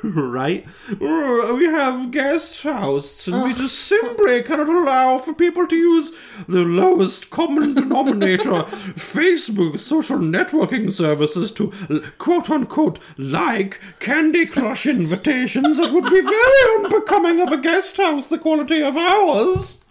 [0.03, 0.65] right?
[0.99, 6.11] We have guest houses and we just simply cannot allow for people to use
[6.47, 11.71] the lowest common denominator Facebook social networking services to
[12.19, 15.79] quote unquote like Candy Crush invitations.
[15.79, 19.83] It would be very unbecoming of a guest house, the quality of ours.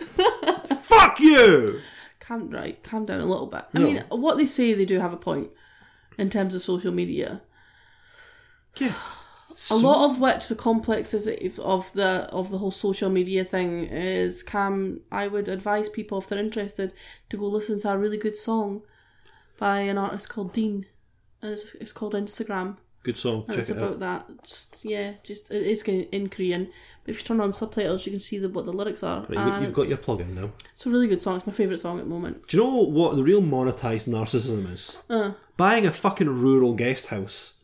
[0.82, 1.80] Fuck you!
[2.18, 3.64] Calm, right, calm down a little bit.
[3.74, 3.84] I no.
[3.84, 5.50] mean, what they say, they do have a point
[6.18, 7.42] in terms of social media
[8.80, 8.92] yeah.
[9.54, 11.26] So- a lot of which the complexes
[11.58, 15.00] of the of the whole social media thing is Cam.
[15.10, 16.92] I would advise people if they're interested
[17.30, 18.82] to go listen to a really good song
[19.58, 20.84] by an artist called Dean,
[21.40, 22.76] and it's, it's called Instagram.
[23.02, 23.44] Good song.
[23.46, 24.00] And Check it's it about out.
[24.00, 24.42] that.
[24.42, 26.64] Just, yeah, just it is in Korean.
[27.04, 29.24] But if you turn on subtitles, you can see the, what the lyrics are.
[29.28, 30.50] Right, you've got your plug in now.
[30.72, 31.36] It's a really good song.
[31.36, 32.48] It's my favourite song at the moment.
[32.48, 35.00] Do you know what the real monetized narcissism is?
[35.08, 35.30] Uh.
[35.56, 37.55] Buying a fucking rural guest house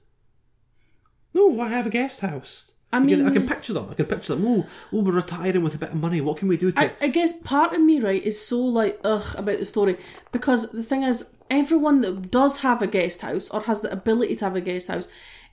[1.35, 2.75] no, I have a guest house.
[2.95, 3.89] I mean, I can picture them.
[3.91, 4.45] I can picture them.
[4.47, 6.21] Oh, oh, we're retiring with a bit of money.
[6.21, 6.79] What can we do to?
[6.81, 9.97] I, I guess part of me, right, is so like ugh about the story
[10.31, 14.37] because the thing is, everyone that does have a guest house or has the ability
[14.37, 15.09] to have a guest house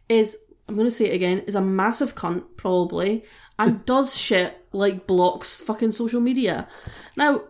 [0.10, 3.24] is, I'm going to say it again, is a massive cunt probably
[3.58, 6.68] and does shit like blocks fucking social media.
[7.16, 7.44] Now,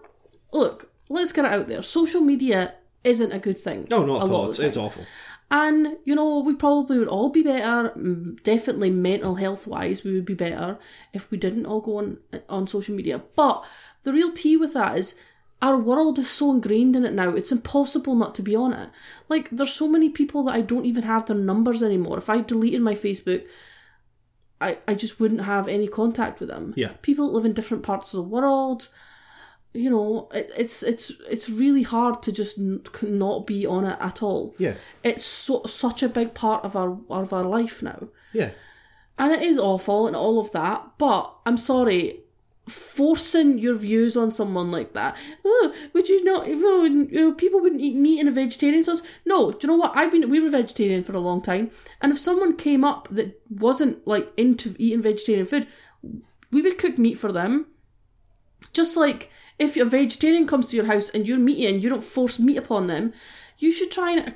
[0.54, 1.82] look, let's get it out there.
[1.82, 3.88] Social media isn't a good thing.
[3.90, 4.50] No, not at all.
[4.52, 5.04] It's, it's awful.
[5.52, 7.90] And, you know, we probably would all be better,
[8.44, 10.78] definitely mental health wise, we would be better
[11.12, 13.24] if we didn't all go on, on social media.
[13.36, 13.66] But
[14.04, 15.16] the real tea with that is
[15.62, 18.90] our world is so ingrained in it now, it's impossible not to be on it.
[19.28, 22.20] Like, there's so many people that I don't even have their numbers anymore.
[22.20, 23.44] If I deleted my Facebook,
[24.62, 26.76] I, I just wouldn't have any contact with them.
[26.78, 26.92] Yeah.
[27.02, 28.90] People live in different parts of the world
[29.74, 33.98] you know, it, it's it's it's really hard to just n- not be on it
[34.00, 34.56] at all.
[34.58, 38.08] Yeah, it's so, such a big part of our of our life now.
[38.34, 38.52] Yeah,
[39.20, 40.88] and it is awful and all of that.
[40.98, 42.22] But I'm sorry,
[42.68, 45.16] forcing your views on someone like that.
[45.46, 46.48] Oh, would you not?
[46.48, 49.04] You know, people wouldn't eat meat in a vegetarian sauce.
[49.24, 49.92] No, do you know what?
[49.94, 51.70] I've been we were vegetarian for a long time,
[52.02, 55.68] and if someone came up that wasn't like into eating vegetarian food,
[56.50, 57.68] we would cook meat for them,
[58.74, 59.30] just like
[59.60, 62.58] if a vegetarian comes to your house and you're meaty and you don't force meat
[62.58, 63.14] upon them,
[63.58, 64.36] you should try and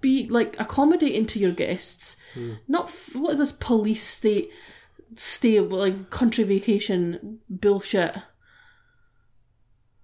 [0.00, 2.16] be like accommodating to your guests.
[2.34, 2.58] Mm.
[2.66, 4.50] Not f- what is this police state
[5.16, 8.16] stay like country vacation bullshit.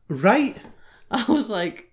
[0.08, 0.56] Right.
[1.10, 1.88] I was like.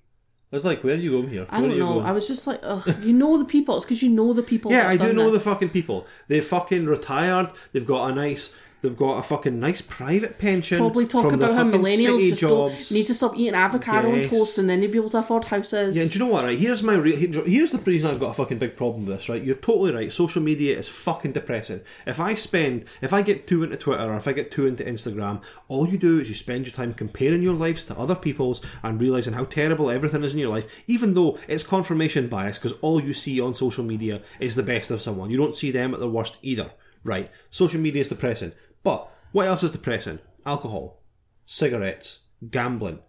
[0.49, 1.41] I was like, where are you going here?
[1.43, 1.99] Where I don't know.
[1.99, 3.75] I was just like, ugh, you know the people.
[3.75, 4.71] It's because you know the people.
[4.71, 5.43] yeah, I do know this.
[5.43, 6.07] the fucking people.
[6.29, 7.49] they fucking retired.
[7.73, 10.77] They've got a nice They've got a fucking nice private pension.
[10.77, 12.91] Probably talk about how millennials just jobs.
[12.91, 14.29] need to stop eating avocado yes.
[14.29, 15.95] and toast and then they would be able to afford houses.
[15.97, 16.57] Yeah, and do you know what, right?
[16.59, 19.41] Here's my re- here's the reason I've got a fucking big problem with this, right?
[19.43, 20.13] You're totally right.
[20.13, 21.81] Social media is fucking depressing.
[22.05, 24.83] If I spend, if I get too into Twitter or if I get too into
[24.83, 28.63] Instagram, all you do is you spend your time comparing your lives to other people's
[28.83, 32.73] and realizing how terrible everything is in your life, even though it's confirmation bias because
[32.81, 35.31] all you see on social media is the best of someone.
[35.31, 36.69] You don't see them at their worst either.
[37.03, 37.31] Right.
[37.49, 38.51] Social media is depressing.
[38.83, 40.19] But what else is depressing?
[40.45, 41.01] Alcohol,
[41.45, 42.99] cigarettes, gambling.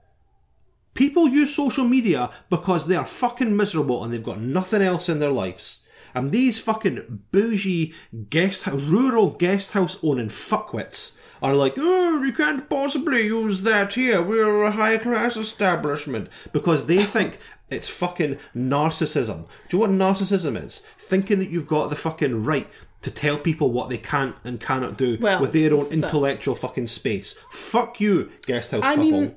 [0.94, 5.20] People use social media because they are fucking miserable and they've got nothing else in
[5.20, 5.84] their lives.
[6.14, 7.92] And these fucking bougie
[8.30, 14.20] guest, rural guest house owning fuckwits are like, oh, you can't possibly use that here.
[14.20, 16.30] We're a high class establishment.
[16.52, 17.38] Because they think
[17.70, 19.46] it's fucking narcissism.
[19.68, 20.80] Do you know what narcissism is?
[20.80, 22.66] Thinking that you've got the fucking right
[23.02, 26.86] to tell people what they can't and cannot do well, with their own intellectual fucking
[26.88, 27.34] space.
[27.50, 29.10] Fuck you, guest house I couple.
[29.10, 29.36] Mean,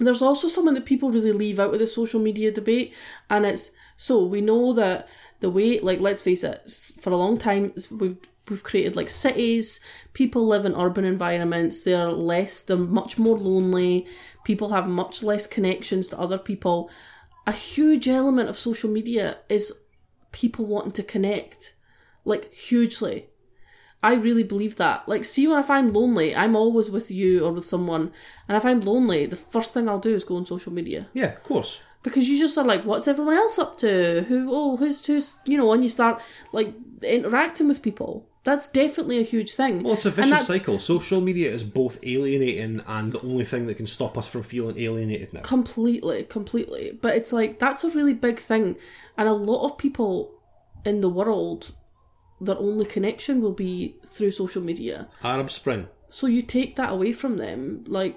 [0.00, 2.92] there's also something that people really leave out of the social media debate,
[3.30, 5.08] and it's so we know that
[5.40, 6.68] the way, like, let's face it,
[7.00, 8.16] for a long time we've
[8.50, 9.78] we've created like cities.
[10.12, 11.80] People live in urban environments.
[11.80, 14.06] They're less, they're much more lonely.
[14.44, 16.90] People have much less connections to other people.
[17.46, 19.72] A huge element of social media is
[20.32, 21.74] people wanting to connect
[22.24, 23.26] like hugely.
[24.02, 25.08] I really believe that.
[25.08, 28.12] Like, see, when if I'm lonely, I'm always with you or with someone,
[28.48, 31.08] and if I'm lonely, the first thing I'll do is go on social media.
[31.14, 31.82] Yeah, of course.
[32.02, 34.22] Because you just are like, what's everyone else up to?
[34.28, 34.48] Who?
[34.52, 35.36] Oh, who's who's?
[35.46, 36.22] You know, and you start
[36.52, 38.28] like interacting with people.
[38.44, 39.82] That's definitely a huge thing.
[39.82, 40.78] Well, it's a vicious cycle.
[40.78, 44.78] Social media is both alienating and the only thing that can stop us from feeling
[44.78, 45.40] alienated now.
[45.40, 46.98] Completely, completely.
[47.00, 48.76] But it's like that's a really big thing,
[49.16, 50.34] and a lot of people
[50.84, 51.72] in the world
[52.46, 55.08] their only connection will be through social media.
[55.22, 55.88] Arab Spring.
[56.08, 58.16] So you take that away from them, like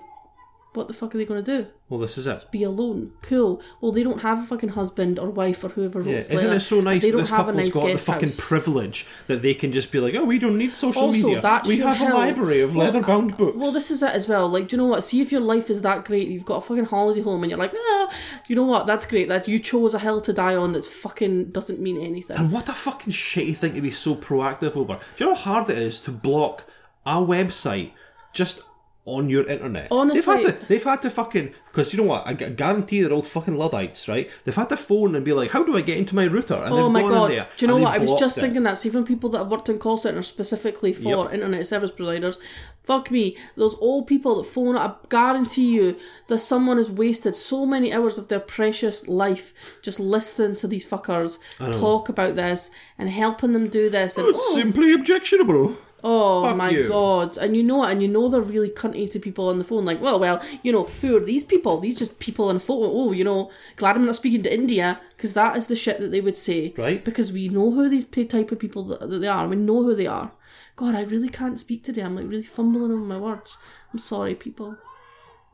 [0.78, 1.68] what the fuck are they going to do?
[1.90, 2.46] Well, this is it.
[2.52, 3.14] Be alone.
[3.24, 3.62] Cool.
[3.82, 6.18] Well, they don't have a fucking husband or wife or whoever wrote yeah.
[6.20, 6.54] Isn't letter.
[6.54, 9.92] it so nice that this couple's nice got the fucking privilege that they can just
[9.92, 11.42] be like, oh, we don't need social also, media.
[11.42, 12.12] That we have help.
[12.12, 13.58] a library of well, leather-bound books.
[13.58, 14.48] Well, this is it as well.
[14.48, 15.04] Like, do you know what?
[15.04, 16.28] See if your life is that great.
[16.28, 18.14] You've got a fucking holiday home and you're like, ah,
[18.48, 18.86] you know what?
[18.86, 19.28] That's great.
[19.30, 22.38] That you chose a hill to die on that's fucking doesn't mean anything.
[22.38, 25.00] And what a fucking shitty thing to be so proactive over.
[25.16, 26.66] Do you know how hard it is to block
[27.06, 27.92] a website
[28.34, 28.67] just
[29.08, 29.88] on your internet.
[29.90, 32.28] Honestly, they've had to, they've had to fucking because you know what?
[32.28, 34.30] I guarantee they're old fucking luddites, right?
[34.44, 36.74] They've had to phone and be like, "How do I get into my router?" And
[36.74, 37.32] oh my god!
[37.32, 37.96] There, do you know what?
[37.96, 38.42] I was just it.
[38.42, 38.86] thinking that.
[38.86, 41.34] even people that have worked in call centers specifically for yep.
[41.34, 42.38] internet service providers,
[42.84, 44.76] fuck me, those old people that phone.
[44.76, 45.96] I guarantee you
[46.28, 50.88] that someone has wasted so many hours of their precious life just listening to these
[50.90, 51.40] fuckers
[51.80, 54.18] talk about this and helping them do this.
[54.18, 55.78] And, it's oh, simply objectionable.
[56.04, 56.88] Oh Fuck my you.
[56.88, 57.38] god!
[57.38, 59.84] And you know it, and you know they're really cunty to people on the phone.
[59.84, 61.80] Like, well, well, you know, who are these people?
[61.80, 62.84] These just people on a phone.
[62.84, 66.12] Oh, you know, glad I'm not speaking to India because that is the shit that
[66.12, 66.74] they would say.
[66.78, 67.04] Right.
[67.04, 69.48] Because we know who these type of people that they are.
[69.48, 70.32] We know who they are.
[70.76, 72.02] God, I really can't speak today.
[72.04, 73.58] I'm like really fumbling over my words.
[73.92, 74.74] I'm sorry, people.
[74.76, 74.78] Mm.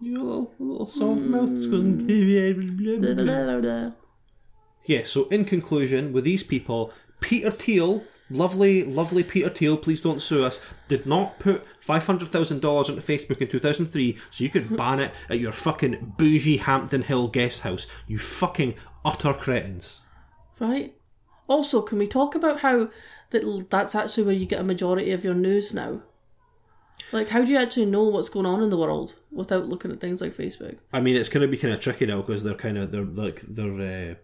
[0.01, 1.51] You little, little soft mouth.
[4.85, 5.03] yeah.
[5.05, 6.91] So in conclusion, with these people,
[7.21, 13.01] Peter Thiel lovely, lovely Peter Thiel, please don't sue us, did not put $500,000 into
[13.01, 17.61] Facebook in 2003 so you could ban it at your fucking bougie Hampton Hill guest
[17.63, 17.87] house.
[18.07, 18.75] You fucking
[19.05, 20.01] utter cretins.
[20.59, 20.95] Right.
[21.47, 22.89] Also, can we talk about how
[23.29, 26.01] that that's actually where you get a majority of your news now?
[27.11, 29.99] Like, how do you actually know what's going on in the world without looking at
[29.99, 30.77] things like Facebook?
[30.93, 33.03] I mean, it's going to be kind of tricky now because they're kind of they're
[33.05, 34.15] like they're uh,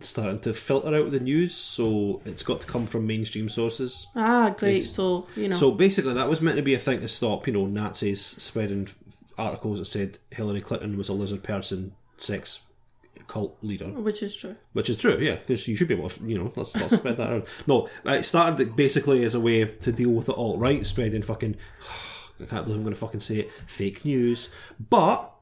[0.00, 4.06] starting to filter out the news, so it's got to come from mainstream sources.
[4.16, 4.82] Ah, great.
[4.82, 5.56] so you know.
[5.56, 8.88] So basically, that was meant to be a thing to stop you know Nazis spreading
[9.38, 12.62] articles that said Hillary Clinton was a lizard person, sex
[13.28, 14.56] cult leader, which is true.
[14.72, 17.18] Which is true, yeah, because you should be able to you know let's, let's spread
[17.18, 17.44] that around.
[17.66, 21.22] No, it started basically as a way of, to deal with the alt right spreading
[21.22, 21.56] fucking.
[22.38, 23.50] I can't believe I'm going to fucking say it.
[23.50, 24.54] Fake news,
[24.90, 25.32] but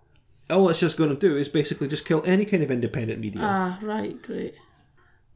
[0.51, 3.41] all it's just going to do is basically just kill any kind of independent media.
[3.43, 4.55] Ah, right, great.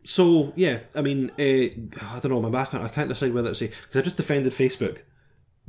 [0.05, 2.41] So yeah, I mean, uh, I don't know.
[2.43, 5.03] My back, I can't decide whether to say because I just defended Facebook.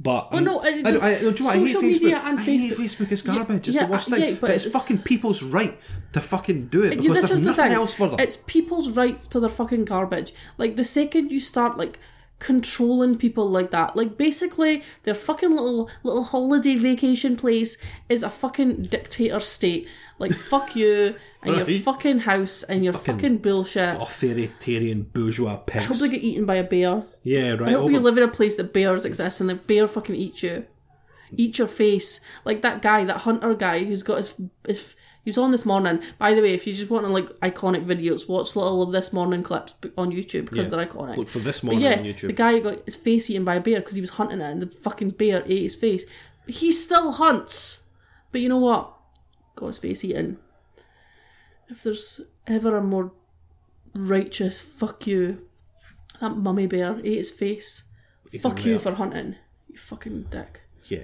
[0.02, 2.24] But oh i no, uh, I, I, do you know social I hate media Facebook.
[2.30, 2.72] and I Facebook.
[2.76, 3.50] Facebook is garbage.
[3.50, 4.22] Yeah, it's yeah, the worst thing.
[4.22, 5.78] Yeah, but, but it's, it's, fucking people's right
[6.14, 8.18] to fucking do it because yeah, there's nothing the else for them.
[8.20, 10.32] It's people's right to their fucking garbage.
[10.58, 12.00] Like the second you start like
[12.40, 13.96] controlling people like that.
[13.96, 17.78] Like basically, their fucking little little holiday vacation place
[18.08, 19.88] is a fucking dictator state.
[20.18, 21.68] Like fuck you and right.
[21.68, 23.96] your fucking house and your fucking, fucking bullshit.
[24.00, 27.06] Authoritarian bourgeois I hope they get eaten by a bear.
[27.24, 27.70] Yeah, right.
[27.70, 30.44] I hope you live in a place that bears exist and the bear fucking eats
[30.44, 30.66] you.
[31.36, 35.38] Eat your face, like that guy, that hunter guy who's got his his he was
[35.38, 36.00] on this morning.
[36.18, 39.12] By the way, if you just want to like iconic videos, watch little of this
[39.12, 40.70] morning clips on YouTube because yeah.
[40.70, 41.18] they're iconic.
[41.18, 42.28] Look for this morning yeah, on YouTube.
[42.28, 44.62] The guy got his face eaten by a bear because he was hunting it, and
[44.62, 46.06] the fucking bear ate his face.
[46.48, 47.82] He still hunts,
[48.32, 48.94] but you know what?
[49.56, 50.38] Got his face eaten.
[51.68, 53.12] If there's ever a more
[53.94, 55.46] righteous fuck you,
[56.22, 57.84] that mummy bear ate his face.
[58.32, 59.36] Even fuck you for hunting,
[59.68, 60.62] you fucking dick.
[60.86, 61.04] Yeah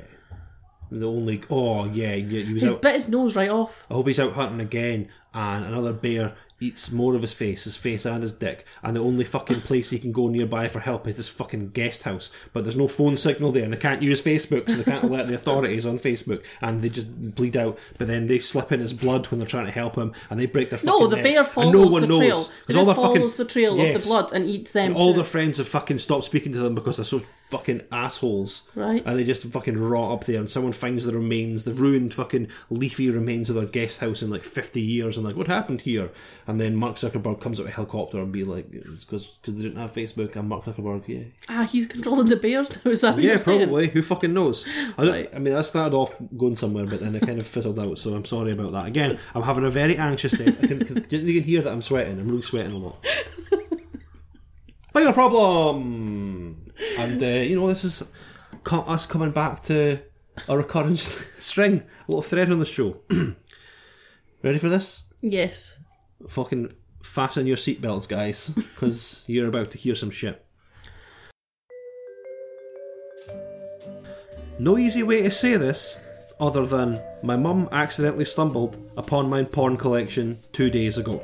[1.00, 1.41] the only.
[1.50, 2.43] Oh yeah, yeah.
[2.43, 2.82] He was He's out.
[2.82, 3.88] bit his nose right off.
[3.89, 7.76] I hope he's out hunting again, and another bear eats more of his face, his
[7.76, 11.06] face and his dick, and the only fucking place he can go nearby for help
[11.06, 12.34] is his fucking guest house.
[12.54, 15.28] But there's no phone signal there, and they can't use Facebook, so they can't alert
[15.28, 17.78] the authorities on Facebook, and they just bleed out.
[17.98, 20.46] But then they slip in his blood when they're trying to help him, and they
[20.46, 21.08] break their fucking no.
[21.08, 22.39] The necks, bear follows no one the knows, trail.
[22.68, 24.96] The all follows fucking, the trail yes, of the blood and eats them.
[24.96, 28.72] all their friends have fucking stopped speaking to them because they're so fucking assholes.
[28.76, 29.04] Right.
[29.06, 32.50] And they just fucking rot up there, and someone finds the remains, the ruined fucking
[32.70, 36.12] leafy remains of their guest house in like 50 years, and like, what happened here?
[36.48, 39.78] And then Mark Zuckerberg comes out with a helicopter and be like, because they didn't
[39.80, 41.24] have Facebook, and Mark Zuckerberg, yeah.
[41.50, 43.86] Ah, he's controlling the bears now, is that Yeah, probably.
[43.86, 43.91] Saying?
[43.93, 44.68] Who fucking knows?
[44.98, 45.30] I, right.
[45.34, 48.14] I mean, that started off going somewhere, but then it kind of fizzled out, so
[48.16, 48.88] I'm sorry about that.
[48.88, 50.48] Again, I'm having a very anxious day.
[50.64, 52.20] I can, can, you can hear that I'm sweating.
[52.20, 53.06] I'm really sweating a lot.
[54.93, 56.64] Final problem!
[56.98, 58.12] and uh, you know this is
[58.72, 60.00] us coming back to
[60.50, 62.98] a recurring string, a little thread on the show.
[64.44, 65.12] Ready for this?
[65.22, 65.80] Yes.
[66.28, 66.72] Fucking
[67.02, 70.46] fasten your seatbelts, guys, because you're about to hear some shit.
[74.60, 76.02] No easy way to say this,
[76.40, 81.22] other than my mum accidentally stumbled upon my porn collection two days ago.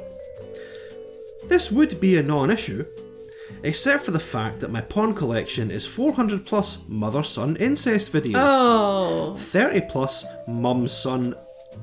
[1.47, 2.85] This would be a non issue
[3.63, 8.33] except for the fact that my porn collection is 400 plus mother son incest videos,
[8.37, 9.35] oh.
[9.37, 11.35] 30 plus mum son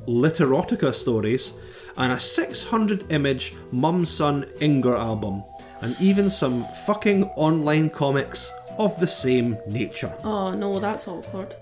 [0.06, 1.58] literotica stories,
[1.96, 5.42] and a 600 image mum son Imgur album,
[5.82, 10.14] and even some fucking online comics of the same nature.
[10.24, 11.54] Oh no, that's awkward.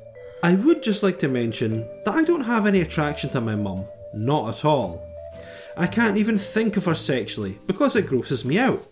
[0.42, 3.84] I would just like to mention that I don't have any attraction to my mum,
[4.14, 5.02] not at all.
[5.78, 8.86] I can't even think of her sexually because it grosses me out.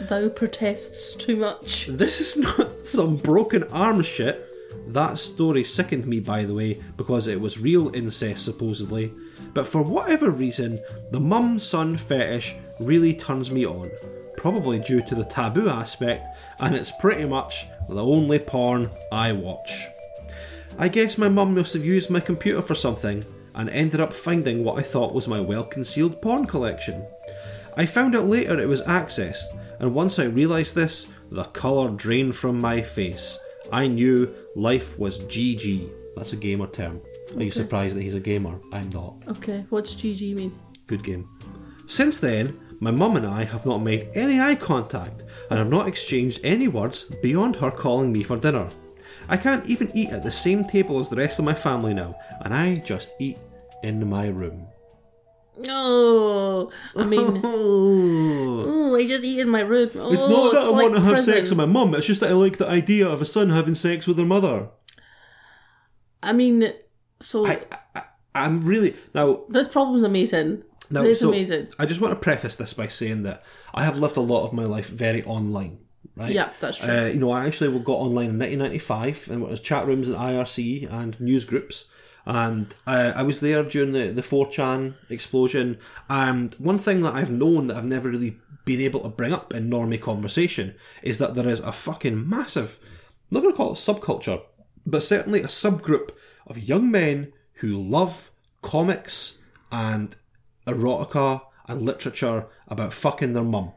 [0.00, 1.86] Thou protests too much.
[1.86, 4.42] This is not some broken arm shit.
[4.92, 9.10] That story sickened me, by the way, because it was real incest, supposedly.
[9.54, 10.80] But for whatever reason,
[11.10, 13.90] the mum son fetish really turns me on.
[14.36, 16.28] Probably due to the taboo aspect,
[16.60, 19.86] and it's pretty much the only porn I watch.
[20.78, 23.24] I guess my mum must have used my computer for something,
[23.54, 27.02] and ended up finding what I thought was my well concealed porn collection.
[27.78, 32.36] I found out later it was accessed, and once I realised this, the colour drained
[32.36, 33.38] from my face.
[33.72, 35.90] I knew life was GG.
[36.16, 37.00] That's a gamer term.
[37.36, 38.60] Are you surprised that he's a gamer?
[38.72, 39.16] I'm not.
[39.28, 40.58] Okay, what's GG mean?
[40.86, 41.28] Good game.
[41.86, 45.88] Since then, my mum and I have not made any eye contact and have not
[45.88, 48.68] exchanged any words beyond her calling me for dinner.
[49.28, 52.14] I can't even eat at the same table as the rest of my family now,
[52.42, 53.38] and I just eat
[53.82, 54.68] in my room.
[55.68, 59.92] Oh, I mean, oh, I just eaten my rib.
[59.94, 61.34] Oh, it's not oh, that it's I like want to have prison.
[61.34, 61.94] sex with my mum.
[61.94, 64.68] It's just that I like the idea of a son having sex with their mother.
[66.22, 66.72] I mean,
[67.20, 67.60] so I,
[67.94, 68.02] I,
[68.34, 69.44] am really now.
[69.48, 70.62] This problem's amazing.
[70.90, 71.68] Now, it's so amazing.
[71.78, 73.42] I just want to preface this by saying that
[73.72, 75.78] I have lived a lot of my life very online.
[76.16, 76.32] Right.
[76.32, 76.94] Yeah, that's true.
[76.94, 80.16] Uh, you know, I actually got online in 1995 and it was chat rooms and
[80.16, 81.90] IRC and news groups
[82.26, 85.78] and uh, I was there during the the 4chan explosion.
[86.10, 89.54] And one thing that I've known that I've never really been able to bring up
[89.54, 92.96] in normie conversation is that there is a fucking massive, I'm
[93.30, 94.42] not going to call it subculture,
[94.84, 96.10] but certainly a subgroup
[96.48, 100.16] of young men who love comics and
[100.66, 103.70] erotica and literature about fucking their mum.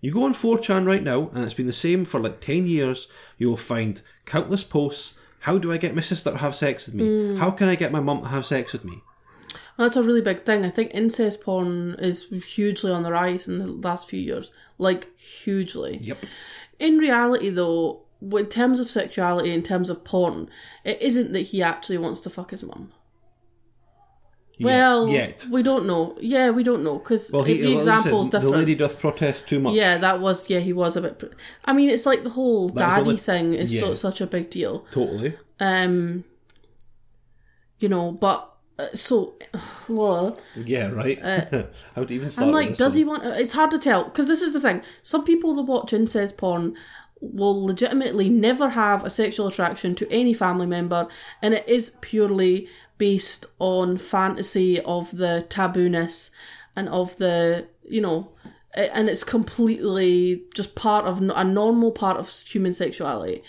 [0.00, 3.10] You go on 4chan right now, and it's been the same for like 10 years,
[3.36, 7.04] you'll find countless posts how do I get my sister to have sex with me?
[7.04, 7.38] Mm.
[7.38, 8.94] How can I get my mum to have sex with me?
[9.76, 10.64] Well, that's a really big thing.
[10.64, 12.26] I think incest porn is
[12.56, 14.50] hugely on the rise in the last few years.
[14.76, 15.98] Like, hugely.
[16.02, 16.26] Yep.
[16.80, 20.50] In reality, though, in terms of sexuality, in terms of porn,
[20.84, 22.90] it isn't that he actually wants to fuck his mum.
[24.58, 25.44] Well, yet.
[25.52, 26.16] we don't know.
[26.20, 28.52] Yeah, we don't know because well, the example's said, different.
[28.54, 29.74] The lady doth protest too much.
[29.74, 30.48] Yeah, that was.
[30.48, 31.18] Yeah, he was a bit.
[31.18, 31.28] Pro-
[31.66, 34.26] I mean, it's like the whole that daddy only, thing is yeah, so, such a
[34.26, 34.80] big deal.
[34.90, 35.36] Totally.
[35.60, 36.24] Um,
[37.80, 39.34] you know, but uh, so,
[39.90, 41.22] well, yeah, right.
[41.22, 41.64] Uh,
[41.96, 42.46] I would even start.
[42.48, 42.98] I'm like, does one?
[42.98, 43.24] he want?
[43.24, 44.80] It's hard to tell because this is the thing.
[45.02, 46.74] Some people that watch incest porn
[47.20, 51.08] will legitimately never have a sexual attraction to any family member,
[51.42, 52.68] and it is purely
[52.98, 56.30] based on fantasy of the tabooness
[56.74, 58.30] and of the you know
[58.74, 63.42] and it's completely just part of a normal part of human sexuality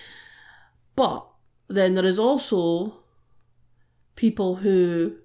[0.96, 1.28] but
[1.68, 2.94] then there is also
[4.16, 5.16] people who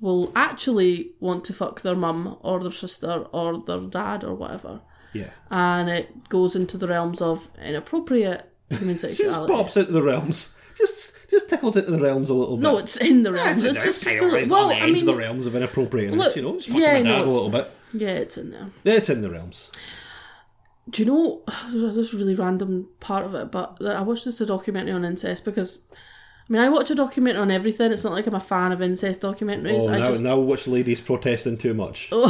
[0.00, 4.80] will actually want to fuck their mum or their sister or their dad or whatever
[5.12, 10.02] yeah and it goes into the realms of inappropriate human sexuality just pops into the
[10.02, 12.62] realms just just tickles into the realms a little bit.
[12.62, 13.64] No, it's in the realms.
[13.64, 15.46] Yeah, it's, it's, kind of right well, on the edge I mean, of the realms
[15.46, 16.24] of inappropriateness.
[16.26, 17.70] Look, you know, fucking yeah, no, it's, a little bit.
[17.92, 18.70] Yeah, it's in there.
[18.82, 19.72] Yeah, it's in the realms.
[20.90, 23.50] Do you know this really random part of it?
[23.52, 25.82] But I watched this documentary on incest because
[26.48, 27.90] I mean, I watch a documentary on everything.
[27.90, 29.80] It's not like I'm a fan of incest documentaries.
[29.80, 30.20] Oh, now, I just...
[30.22, 32.12] now watch ladies protesting too much.
[32.12, 32.28] um,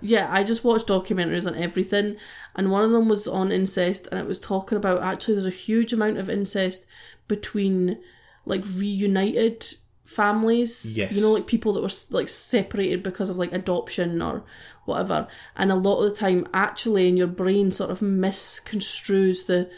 [0.00, 2.16] yeah, I just watch documentaries on everything,
[2.54, 5.50] and one of them was on incest, and it was talking about actually there's a
[5.50, 6.86] huge amount of incest
[7.26, 7.98] between
[8.44, 9.66] like reunited
[10.04, 10.96] families.
[10.96, 11.10] Yes.
[11.16, 14.44] You know, like people that were like separated because of like adoption or
[14.84, 19.68] whatever, and a lot of the time, actually, in your brain, sort of misconstrues the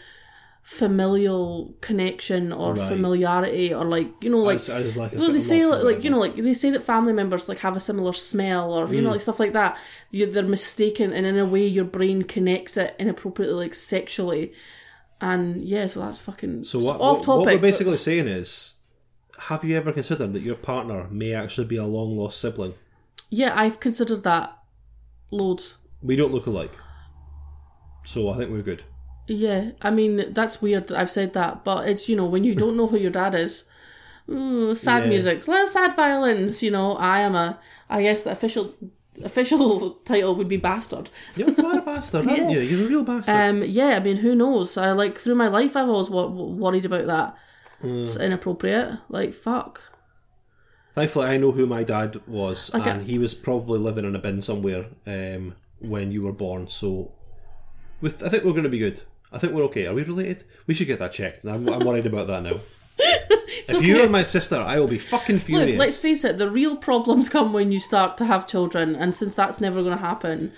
[0.69, 2.89] familial connection or right.
[2.89, 6.11] familiarity or like you know like, as, as like well, they say like, like you
[6.11, 8.95] know like they say that family members like have a similar smell or mm.
[8.97, 9.12] you know mm.
[9.12, 9.79] like stuff like that
[10.11, 14.53] you, they're mistaken and in a way your brain connects it inappropriately like sexually
[15.23, 18.75] and yeah so that's fucking so what, off topic what we're basically but, saying is
[19.41, 22.75] have you ever considered that your partner may actually be a long lost sibling
[23.31, 24.55] yeah I've considered that
[25.31, 26.75] loads we don't look alike
[28.05, 28.85] so I think we're good
[29.29, 30.91] yeah, I mean that's weird.
[30.91, 33.68] I've said that, but it's you know when you don't know who your dad is,
[34.31, 35.09] ooh, sad yeah.
[35.11, 36.62] music, sad violins.
[36.62, 37.59] You know, I am a.
[37.91, 38.74] I guess the official
[39.22, 41.11] official title would be bastard.
[41.37, 42.51] You are a bastard, aren't yeah.
[42.59, 42.61] you?
[42.61, 43.35] You're a real bastard.
[43.35, 44.79] Um, yeah, I mean, who knows?
[44.79, 47.35] I like through my life, I've always worried about that.
[47.87, 48.01] Mm.
[48.01, 48.95] It's inappropriate.
[49.11, 49.93] Like fuck.
[50.95, 54.41] Thankfully, I know who my dad was, and he was probably living in a bin
[54.41, 56.66] somewhere um, when you were born.
[56.68, 57.12] So,
[58.01, 59.03] with I think we're going to be good.
[59.33, 59.87] I think we're okay.
[59.87, 60.45] Are we related?
[60.66, 61.45] We should get that checked.
[61.45, 62.57] I'm, I'm worried about that now.
[63.01, 63.87] if okay.
[63.87, 65.70] you are my sister, I will be fucking furious.
[65.76, 69.14] Look, let's face it, the real problems come when you start to have children, and
[69.14, 70.51] since that's never going to happen,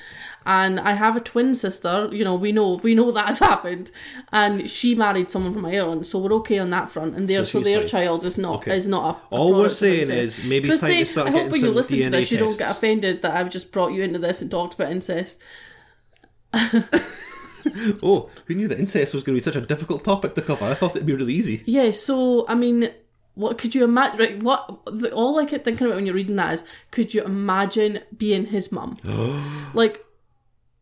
[0.47, 3.91] and I have a twin sister, you know, we know we know that has happened,
[4.33, 7.59] and she married someone from Ireland, so we're okay on that front, and their so,
[7.59, 7.89] so their fine.
[7.89, 8.75] child is not okay.
[8.77, 9.19] is not a.
[9.19, 12.21] a All we're saying is maybe it's I hope when you listen DNA to this,
[12.21, 12.33] tests.
[12.33, 15.43] you don't get offended that I've just brought you into this and talked about incest.
[18.03, 20.65] oh, who knew that incest was going to be such a difficult topic to cover?
[20.65, 21.63] I thought it'd be really easy.
[21.67, 22.91] Yeah, so, I mean,
[23.35, 24.19] what could you imagine?
[24.19, 27.25] Right, what the, all I kept thinking about when you're reading that is, could you
[27.25, 28.95] imagine being his mum?
[29.75, 30.05] like,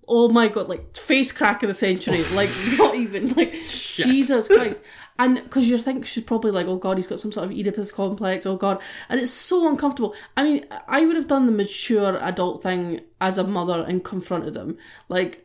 [0.06, 2.36] oh my god, like face crack of the century, oh.
[2.36, 4.06] like not even like Shit.
[4.06, 4.82] Jesus Christ.
[5.20, 7.90] And because you think she's probably like, oh god, he's got some sort of Oedipus
[7.90, 10.14] complex, oh god, and it's so uncomfortable.
[10.36, 14.54] I mean, I would have done the mature adult thing as a mother and confronted
[14.56, 15.44] him, like.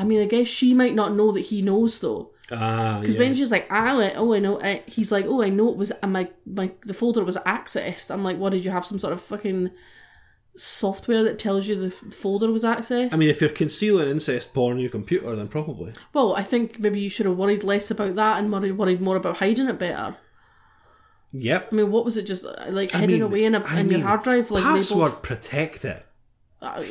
[0.00, 2.30] I mean, I guess she might not know that he knows though.
[2.50, 3.22] Ah, because uh, yeah.
[3.26, 5.92] when she's like, ah, I, oh, I know He's like, oh, I know it was
[6.02, 8.10] my my the folder was accessed.
[8.10, 9.70] I'm like, what did you have some sort of fucking
[10.56, 13.12] software that tells you the folder was accessed?
[13.12, 15.92] I mean, if you're concealing incest porn on your computer, then probably.
[16.14, 19.16] Well, I think maybe you should have worried less about that and worried worried more
[19.16, 20.16] about hiding it better.
[21.32, 21.68] Yep.
[21.72, 23.98] I mean, what was it just like I hidden mean, away in, a in mean,
[23.98, 24.50] your hard drive?
[24.50, 25.22] Like password labeled?
[25.22, 26.06] protect it.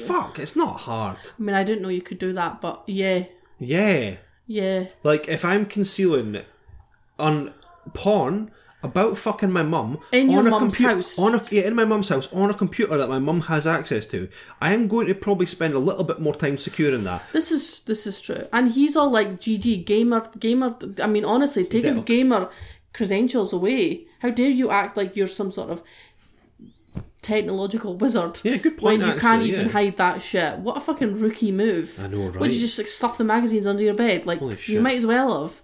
[0.08, 1.18] Fuck, it's not hard.
[1.38, 3.26] I mean, I didn't know you could do that, but yeah,
[3.60, 4.16] Yeah.
[4.48, 4.86] yeah.
[5.04, 6.40] Like, if I'm concealing
[7.20, 7.54] on
[7.94, 8.52] porn
[8.82, 11.20] about fucking my mum In your on a mum's computer, house.
[11.20, 14.08] on a yeah, in my mum's house on a computer that my mum has access
[14.08, 14.28] to,
[14.60, 17.24] I am going to probably spend a little bit more time securing that.
[17.32, 18.42] This is this is true.
[18.52, 22.50] And he's all like, "GG gamer, gamer." I mean, honestly, take his gamer
[22.94, 24.08] credentials away.
[24.20, 25.84] How dare you act like you're some sort of
[27.22, 28.40] technological wizard.
[28.44, 29.00] Yeah, good point.
[29.00, 29.72] When you actually, can't even yeah.
[29.72, 30.60] hide that shit.
[30.60, 31.94] What a fucking rookie move.
[32.02, 32.42] I know, right?
[32.42, 34.26] Would you just like stuff the magazines under your bed?
[34.26, 35.62] Like you might as well have.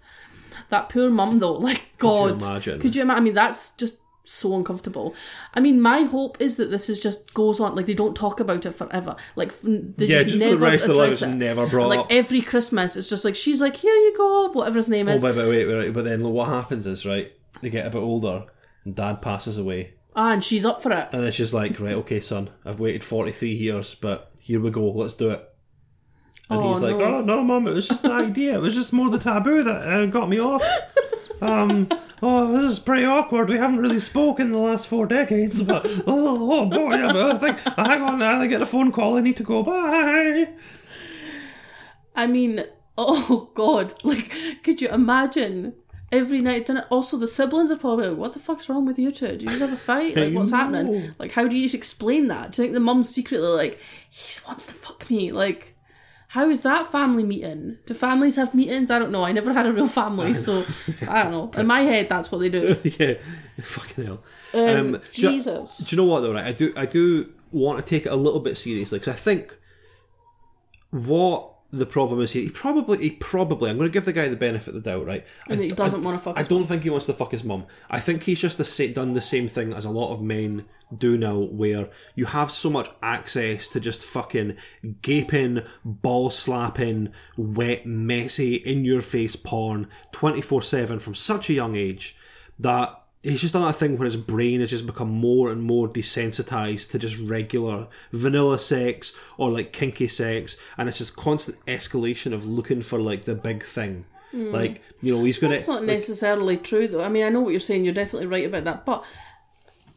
[0.69, 2.39] That poor mum though, like God.
[2.39, 2.79] Could you imagine?
[2.79, 3.21] Could you imagine?
[3.21, 5.13] I mean, that's just so uncomfortable.
[5.53, 8.39] I mean, my hope is that this is just goes on like they don't talk
[8.39, 9.15] about it forever.
[9.35, 11.91] Like they yeah, just, just never for the rest of the life, it's never brought
[11.91, 11.97] up.
[12.07, 15.11] Like every Christmas, it's just like she's like, "Here you go," whatever his name oh,
[15.11, 15.23] is.
[15.23, 17.31] Oh, but wait, wait, wait, but then what happens is right.
[17.61, 18.45] They get a bit older,
[18.85, 21.09] and dad passes away, Ah, and she's up for it.
[21.11, 24.89] And then she's like, right, okay, son, I've waited 43 years, but here we go,
[24.91, 25.49] let's do it.
[26.49, 27.15] And oh, he's like, no.
[27.15, 28.55] oh, no, mum, it was just the idea.
[28.55, 30.63] It was just more the taboo that uh, got me off.
[31.41, 31.89] Um,
[32.21, 33.49] oh, this is pretty awkward.
[33.49, 37.59] We haven't really spoken in the last four decades, but oh, oh boy, I think,
[37.75, 40.47] hang on, I get a phone call, I need to go, bye.
[42.15, 42.63] I mean,
[42.97, 45.73] oh, God, like, could you imagine
[46.11, 46.85] every night dinner.
[46.89, 49.37] Also, the siblings are probably like, "What the fuck's wrong with you two?
[49.37, 50.15] Do you have a fight?
[50.15, 51.13] Like, what's happening?
[51.19, 52.51] Like, how do you explain that?
[52.51, 53.79] Do you think the mum's secretly like
[54.09, 55.31] he wants to fuck me?
[55.31, 55.75] Like,
[56.29, 57.77] how is that family meeting?
[57.85, 58.91] Do families have meetings?
[58.91, 59.23] I don't know.
[59.23, 60.59] I never had a real family, so
[61.09, 61.59] I don't know.
[61.59, 62.75] In my head, that's what they do.
[62.99, 63.15] yeah,
[63.61, 64.23] fucking hell.
[64.53, 65.77] Um, um, Jesus.
[65.77, 66.33] Do you, do you know what though?
[66.33, 66.73] Right, I do.
[66.75, 69.57] I do want to take it a little bit seriously because I think
[70.89, 72.43] what the problem is here.
[72.43, 73.69] He probably, he probably.
[73.69, 75.25] I'm going to give the guy the benefit of the doubt, right?
[75.49, 76.37] And I, he doesn't I, want to fuck.
[76.39, 76.67] I don't mom.
[76.67, 77.65] think he wants to fuck his mum.
[77.89, 80.65] I think he's just the done the same thing as a lot of men
[80.95, 84.55] do now, where you have so much access to just fucking
[85.01, 91.53] gaping, ball slapping, wet, messy, in your face porn, twenty four seven from such a
[91.53, 92.17] young age
[92.57, 93.01] that
[93.31, 96.91] he's just done that thing where his brain has just become more and more desensitized
[96.91, 102.45] to just regular vanilla sex or like kinky sex, and it's just constant escalation of
[102.45, 104.05] looking for like the big thing.
[104.33, 104.53] Mm.
[104.53, 105.55] Like you know, he's gonna.
[105.55, 107.03] That's not like, necessarily true, though.
[107.03, 107.83] I mean, I know what you're saying.
[107.83, 109.03] You're definitely right about that, but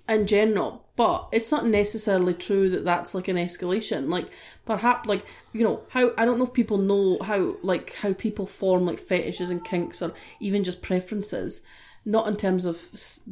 [0.08, 4.08] in general, but it's not necessarily true that that's like an escalation.
[4.08, 4.30] Like
[4.64, 8.46] perhaps, like you know, how I don't know if people know how like how people
[8.46, 11.60] form like fetishes and kinks or even just preferences
[12.08, 12.80] not in terms of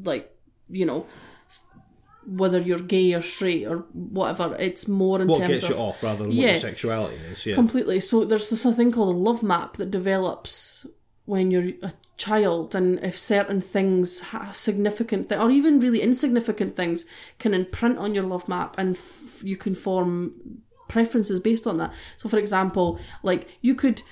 [0.05, 0.31] like
[0.69, 1.07] you know
[2.27, 4.57] whether you're gay or straight or whatever.
[4.59, 7.15] It's more in what terms gets of, you off rather than yeah, what your sexuality
[7.33, 7.47] is.
[7.47, 7.99] Yeah, completely.
[8.01, 10.87] So there's this thing called a love map that develops
[11.25, 14.23] when you're a child, and if certain things,
[14.53, 17.05] significant th- or even really insignificant things,
[17.39, 21.93] can imprint on your love map, and f- you can form preferences based on that.
[22.17, 24.03] So, for example, like you could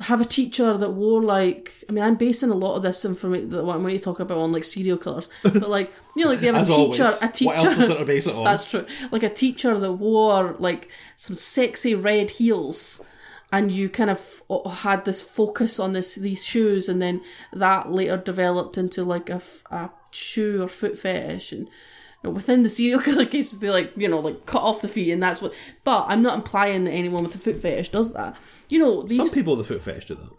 [0.00, 3.48] have a teacher that wore like I mean I'm basing a lot of this information
[3.50, 6.30] that what I'm going to talk about on like serial killers, but like you know
[6.32, 7.22] like they have a teacher always.
[7.22, 8.44] a teacher what else is there to base it on?
[8.44, 13.02] that's true like a teacher that wore like some sexy red heels
[13.50, 17.22] and you kind of had this focus on this these shoes and then
[17.54, 19.40] that later developed into like a,
[19.70, 21.68] a shoe or foot fetish and
[22.30, 25.22] within the serial killer cases they like you know like cut off the feet and
[25.22, 25.52] that's what
[25.84, 28.36] but i'm not implying that anyone with a foot fetish does that
[28.68, 30.30] you know these some people with a foot fetish do that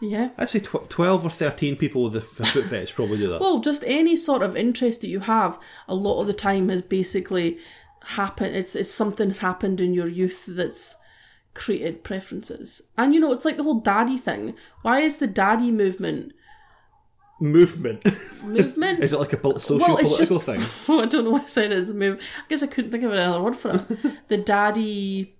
[0.00, 3.40] yeah i'd say tw- 12 or 13 people with a foot fetish probably do that
[3.40, 6.82] well just any sort of interest that you have a lot of the time is
[6.82, 7.58] basically
[8.04, 10.96] happen it's it's something that's happened in your youth that's
[11.54, 15.72] created preferences and you know it's like the whole daddy thing why is the daddy
[15.72, 16.32] movement
[17.40, 18.02] movement.
[18.42, 19.00] Movement.
[19.00, 20.94] is it like a social well, political just, thing?
[20.96, 22.18] Oh, I don't know why I said it's a move.
[22.38, 23.84] I guess I couldn't think of another word for it.
[24.28, 25.34] the daddy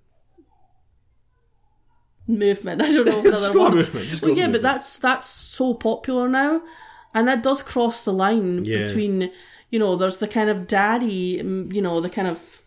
[2.26, 2.82] movement.
[2.82, 3.74] I don't know another word.
[3.74, 4.06] Movement.
[4.08, 4.52] Just well, yeah, movement.
[4.52, 6.60] but that's that's so popular now,
[7.14, 8.82] and that does cross the line yeah.
[8.84, 9.30] between
[9.70, 12.60] you know there's the kind of daddy, mm, you know the kind of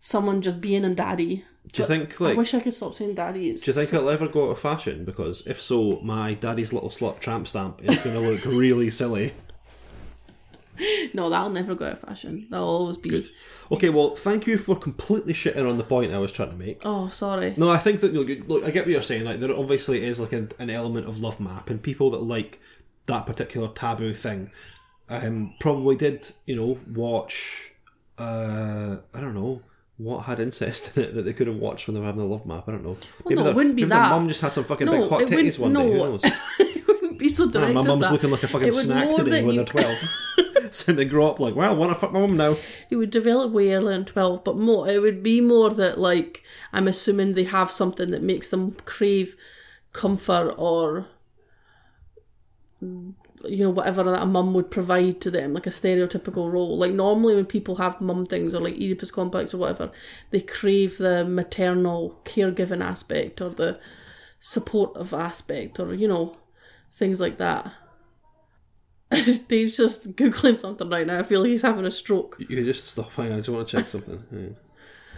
[0.00, 3.14] someone just being a daddy do you think like I wish I could stop saying
[3.14, 3.62] daddies?
[3.62, 5.04] Do you think it'll ever go out of fashion?
[5.04, 9.32] Because if so, my daddy's little slut tramp stamp is going to look really silly.
[11.14, 12.46] No, that'll never go out of fashion.
[12.50, 13.26] That'll always be good.
[13.70, 16.80] Okay, well, thank you for completely shitting on the point I was trying to make.
[16.82, 17.52] Oh, sorry.
[17.58, 19.24] No, I think that look, look I get what you're saying.
[19.24, 22.58] Like there obviously is like an, an element of love map, and people that like
[23.06, 24.50] that particular taboo thing
[25.10, 27.74] um, probably did you know watch
[28.16, 29.62] uh, I don't know
[30.02, 32.26] what had incest in it that they could have watched when they were having the
[32.26, 32.68] love map?
[32.68, 32.90] I don't know.
[33.24, 34.10] Well, maybe no, their, it wouldn't be that.
[34.10, 35.82] Mom just had some fucking no, big hot titties one no.
[35.88, 35.92] day.
[35.92, 36.24] Who knows?
[36.58, 37.72] it wouldn't be so direct.
[37.74, 39.96] my mum's looking like a fucking snack today when they're twelve.
[40.72, 42.56] so they grow up like, well, I want to fuck my mum now.
[42.90, 44.88] It would develop way earlier than twelve, but more.
[44.88, 46.42] It would be more that like
[46.72, 49.36] I'm assuming they have something that makes them crave
[49.92, 51.06] comfort or
[53.48, 56.92] you know whatever that a mum would provide to them like a stereotypical role like
[56.92, 59.90] normally when people have mum things or like oedipus complex or whatever
[60.30, 63.78] they crave the maternal caregiving aspect or the
[64.38, 66.36] supportive aspect or you know
[66.90, 67.70] things like that
[69.48, 71.18] Dave's just googling something right now.
[71.18, 72.38] I feel like he's having a stroke.
[72.48, 73.18] You just stop.
[73.18, 74.56] I just want to check something.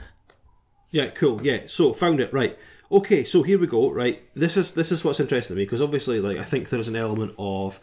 [0.91, 1.41] yeah, cool.
[1.41, 2.33] Yeah, so found it.
[2.33, 2.59] Right.
[2.91, 3.93] Okay, so here we go.
[3.93, 6.89] Right, this is this is what's interesting to me because obviously, like, I think there's
[6.89, 7.79] an element of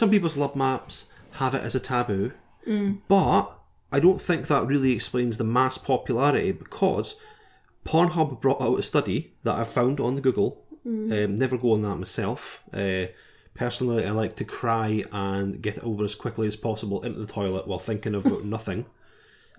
[0.00, 2.32] some people's love maps have it as a taboo,
[2.66, 2.98] mm.
[3.06, 3.52] but
[3.92, 7.20] I don't think that really explains the mass popularity because
[7.84, 10.64] Pornhub brought out a study that I found on the Google.
[10.86, 11.24] Mm.
[11.26, 12.62] Um, never go on that myself.
[12.72, 13.08] Uh,
[13.54, 17.30] personally, I like to cry and get it over as quickly as possible into the
[17.30, 18.86] toilet while thinking about nothing,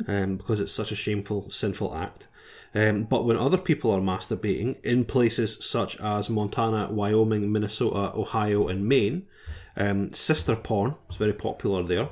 [0.08, 2.28] um, because it's such a shameful, sinful act.
[2.74, 8.68] Um, but when other people are masturbating in places such as Montana, Wyoming, Minnesota, Ohio,
[8.68, 9.28] and Maine,
[9.76, 12.10] um, sister porn is very popular there.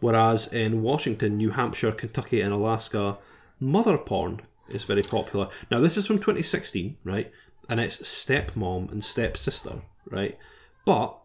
[0.00, 3.18] Whereas in Washington, New Hampshire, Kentucky, and Alaska,
[3.60, 5.48] mother porn is very popular.
[5.70, 7.30] Now, this is from 2016, right?
[7.68, 10.36] And it's stepmom and stepsister, right?
[10.84, 11.18] But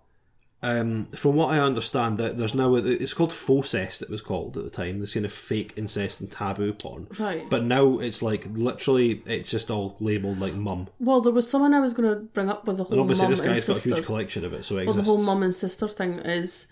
[0.63, 4.01] um, from what I understand, that there's now a, it's called Fauxcest.
[4.01, 4.99] It was called at the time.
[4.99, 7.07] This kind of fake incest and taboo porn.
[7.19, 7.47] Right.
[7.47, 10.87] But now it's like literally, it's just all labelled like mum.
[10.99, 12.93] Well, there was someone I was going to bring up with the whole.
[12.93, 15.03] And obviously, mum this guy's got a huge collection of it, so it well, the
[15.03, 16.67] whole mum and sister thing is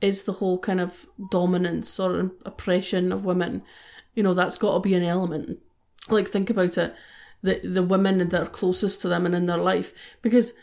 [0.00, 3.62] is the whole kind of dominance or oppression of women.
[4.14, 5.58] You know, that's got to be an element.
[6.08, 6.94] Like, think about it.
[7.42, 9.92] The, the women that are closest to them and in their life.
[10.20, 10.54] Because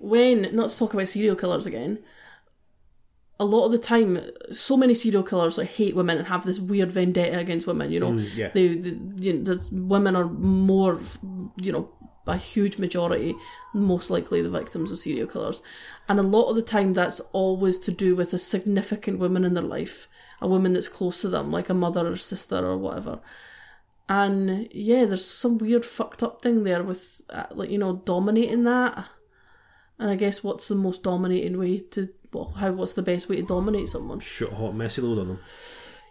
[0.00, 2.02] when, not to talk about serial killers again,
[3.38, 4.18] a lot of the time,
[4.52, 7.92] so many serial killers like hate women and have this weird vendetta against women.
[7.92, 8.48] You know, mm, yeah.
[8.48, 10.98] they, they you know, the women are more,
[11.56, 11.90] you know,
[12.26, 13.34] a huge majority,
[13.72, 15.62] most likely the victims of serial killers,
[16.08, 19.54] and a lot of the time that's always to do with a significant woman in
[19.54, 20.06] their life,
[20.40, 23.20] a woman that's close to them, like a mother or sister or whatever.
[24.08, 28.64] And yeah, there's some weird fucked up thing there with uh, like you know dominating
[28.64, 29.06] that.
[30.00, 33.36] And I guess what's the most dominating way to well, how what's the best way
[33.36, 34.18] to dominate someone?
[34.18, 35.38] Shit a hot messy load on them.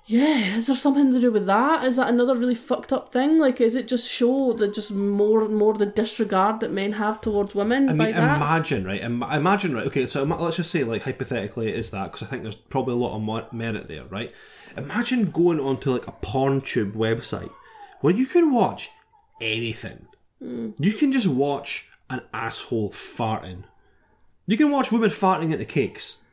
[0.05, 1.83] Yeah, is there something to do with that?
[1.83, 3.37] Is that another really fucked up thing?
[3.37, 7.55] Like, is it just show that just more more the disregard that men have towards
[7.55, 7.89] women?
[7.89, 9.87] I mean, imagine right, Im- imagine right.
[9.87, 12.93] Okay, so let's just say like hypothetically it is that because I think there's probably
[12.93, 14.31] a lot of mer- merit there, right?
[14.77, 17.49] Imagine going onto like a porn tube website
[18.01, 18.91] where you can watch
[19.41, 20.07] anything.
[20.43, 20.75] Mm.
[20.79, 23.63] You can just watch an asshole farting
[24.49, 26.23] you can watch women farting into cakes.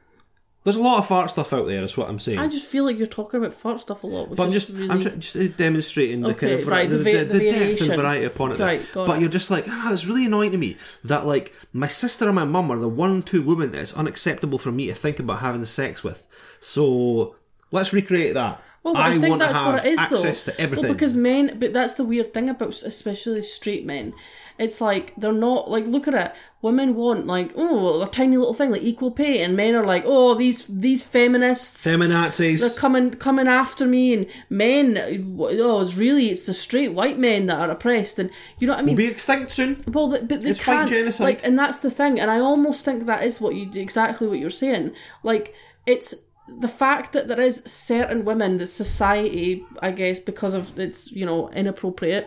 [0.64, 1.84] There's a lot of fart stuff out there.
[1.84, 2.38] Is what I'm saying.
[2.38, 4.30] I just feel like you're talking about fart stuff a lot.
[4.30, 4.88] Which but I'm just really...
[4.90, 7.88] I'm tra- just uh, demonstrating the okay, kind of right, the, the, the, the depth
[7.90, 8.58] and variety upon it.
[8.58, 9.20] Right, but it.
[9.20, 12.46] you're just like ah, it's really annoying to me that like my sister and my
[12.46, 15.64] mum are the one two women that it's unacceptable for me to think about having
[15.66, 16.26] sex with.
[16.58, 17.36] So
[17.70, 18.62] let's recreate that.
[18.82, 20.80] Well, but I, I think that's what it is, though.
[20.82, 24.14] Well, because men, but that's the weird thing about especially straight men
[24.58, 26.32] it's like they're not like look at it.
[26.62, 30.04] Women want like oh a tiny little thing like equal pay, and men are like
[30.06, 34.96] oh these these feminists, feminazis, they're coming coming after me, and men
[35.38, 38.80] oh it's really it's the straight white men that are oppressed, and you know what
[38.80, 38.96] I mean.
[38.96, 39.82] We'll be extinct soon.
[39.88, 43.24] Well, but they it's can't like, and that's the thing, and I almost think that
[43.24, 44.92] is what you exactly what you're saying.
[45.22, 45.54] Like
[45.84, 46.14] it's
[46.60, 51.26] the fact that there is certain women that society, I guess, because of it's you
[51.26, 52.26] know inappropriate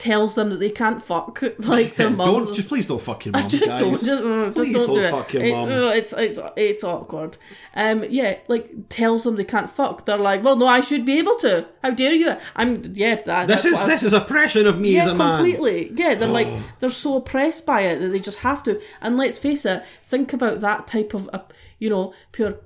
[0.00, 2.26] tells them that they can't fuck like their mum.
[2.46, 3.42] don't just please don't fuck your mum.
[3.42, 3.78] Just don't.
[3.78, 5.68] Mm, just, please don't, don't do fuck your mum.
[5.68, 7.36] It, oh, it's it's it's awkward.
[7.74, 10.06] Um, yeah, like tells them they can't fuck.
[10.06, 11.68] They're like, well, no, I should be able to.
[11.84, 12.32] How dare you?
[12.56, 13.20] I'm yeah.
[13.22, 15.36] That, this is this is oppression of me yeah, as a man.
[15.44, 15.92] Completely.
[16.02, 16.32] Yeah, they're oh.
[16.32, 16.48] like
[16.78, 18.80] they're so oppressed by it that they just have to.
[19.02, 21.42] And let's face it, think about that type of uh,
[21.78, 22.58] you know pure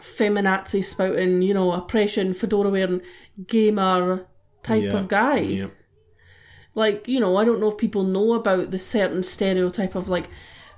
[0.00, 3.00] feminazi spouting you know oppression fedora wearing
[3.46, 4.26] gamer
[4.64, 4.90] type yeah.
[4.96, 5.68] of guy
[6.78, 10.28] like you know i don't know if people know about the certain stereotype of like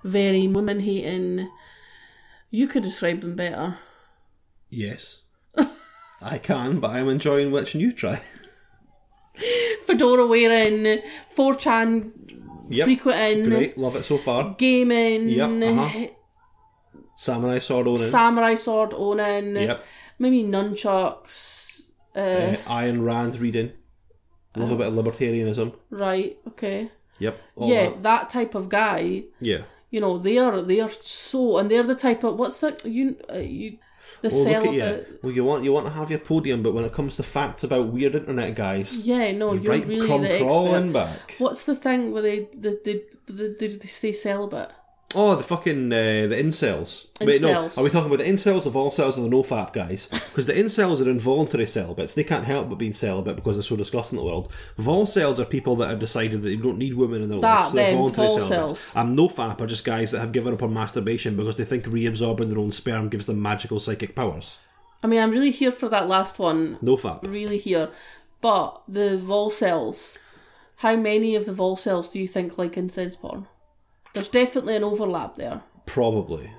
[0.03, 1.48] very women hating
[2.51, 3.76] you could describe them better
[4.70, 5.24] yes
[6.22, 8.16] i can but i'm enjoying watching you try
[9.82, 11.02] fedora wearing
[11.35, 12.12] 4chan
[12.68, 12.86] yep.
[12.86, 16.06] frequenting great love it so far gaming yep, uh-huh.
[17.14, 19.85] samurai sword owning samurai sword owning yep.
[20.18, 21.59] maybe nunchucks
[22.16, 23.72] uh, uh, Ayn Rand reading
[24.56, 25.74] Love um, a bit of libertarianism.
[25.90, 26.36] Right.
[26.48, 26.90] Okay.
[27.20, 27.39] Yep.
[27.59, 28.02] Yeah, that.
[28.02, 28.28] that.
[28.31, 29.24] type of guy.
[29.40, 29.62] Yeah.
[29.90, 33.16] You know they are they are so and they're the type of what's that you
[33.32, 33.78] uh, you
[34.22, 34.72] the well, celibate.
[34.74, 35.18] Look at you.
[35.22, 37.64] Well, you want you want to have your podium, but when it comes to facts
[37.64, 40.93] about weird internet guys, yeah, no, you're right, really the expert.
[40.93, 41.35] Back.
[41.39, 44.70] What's the thing where they the the they, they stay celibate?
[45.12, 47.11] Oh, the fucking uh, the incels.
[47.15, 47.27] incels.
[47.27, 50.07] Wait, no, are we talking about the incels of all cells or the nofap guys?
[50.09, 53.74] Because the incels are involuntary celibates; they can't help but being celibate because they're so
[53.77, 54.53] disgusting in the world.
[54.78, 57.69] Volcels are people that have decided that they don't need women in their that, life,
[57.70, 58.95] so they're voluntary celibates.
[58.95, 62.49] And nofap are just guys that have given up on masturbation because they think reabsorbing
[62.49, 64.61] their own sperm gives them magical psychic powers.
[65.03, 66.77] I mean, I'm really here for that last one.
[66.77, 67.89] Nofap, really here,
[68.41, 70.19] but the volcels.
[70.77, 73.47] How many of the volcels do you think like incest porn?
[74.15, 75.62] There's definitely an overlap there.
[75.87, 76.51] Probably.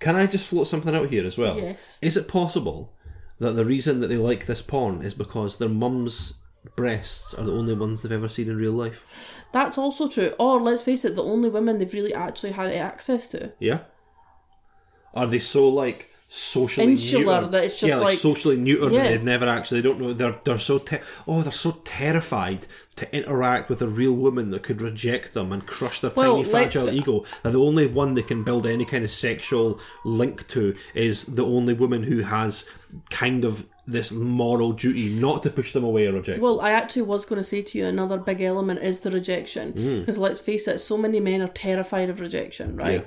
[0.00, 1.56] Can I just float something out here as well?
[1.58, 1.98] Yes.
[2.00, 2.94] Is it possible
[3.38, 6.40] that the reason that they like this porn is because their mum's
[6.76, 9.40] breasts are the only ones they've ever seen in real life?
[9.52, 10.32] That's also true.
[10.38, 13.52] Or let's face it, the only women they've really actually had access to.
[13.58, 13.80] Yeah.
[15.12, 17.50] Are they so like socially insular neutered.
[17.50, 19.02] that it's just yeah, like, like socially neutered yeah.
[19.08, 23.16] they never actually they don't know they're they're so te- oh they're so terrified to
[23.16, 26.86] interact with a real woman that could reject them and crush their well, tiny fragile
[26.86, 30.72] th- ego that the only one they can build any kind of sexual link to
[30.94, 32.70] is the only woman who has
[33.10, 36.40] kind of this moral duty not to push them away or reject.
[36.40, 39.72] Well, I actually was going to say to you another big element is the rejection
[39.72, 40.20] because mm.
[40.20, 43.00] let's face it, so many men are terrified of rejection, right?
[43.00, 43.04] Yeah.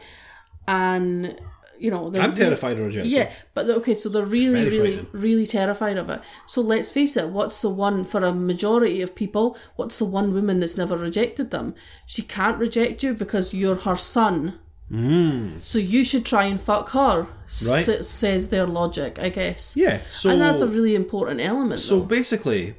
[0.67, 1.39] And
[1.83, 3.11] you know, I'm really, terrified of rejection.
[3.11, 6.21] Yeah, but okay, so they're really, really, really terrified of it.
[6.47, 9.57] So let's face it, what's the one for a majority of people?
[9.75, 11.75] What's the one woman that's never rejected them?
[12.05, 14.59] She can't reject you because you're her son.
[14.89, 15.57] Mm.
[15.57, 17.23] So you should try and fuck her.
[17.67, 19.75] Right, s- says their logic, I guess.
[19.75, 21.81] Yeah, so and that's a really important element.
[21.81, 22.05] So though.
[22.05, 22.75] basically,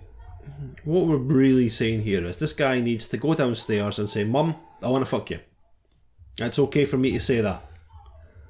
[0.84, 4.54] what we're really saying here is this guy needs to go downstairs and say, "Mum,
[4.82, 5.40] I want to fuck you."
[6.40, 7.62] It's okay for me to say that.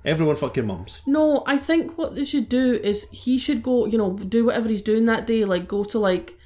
[0.04, 1.00] Everyone fuck your mums.
[1.06, 4.68] No, I think what they should do is he should go, you know, do whatever
[4.68, 6.36] he's doing that day, like go to like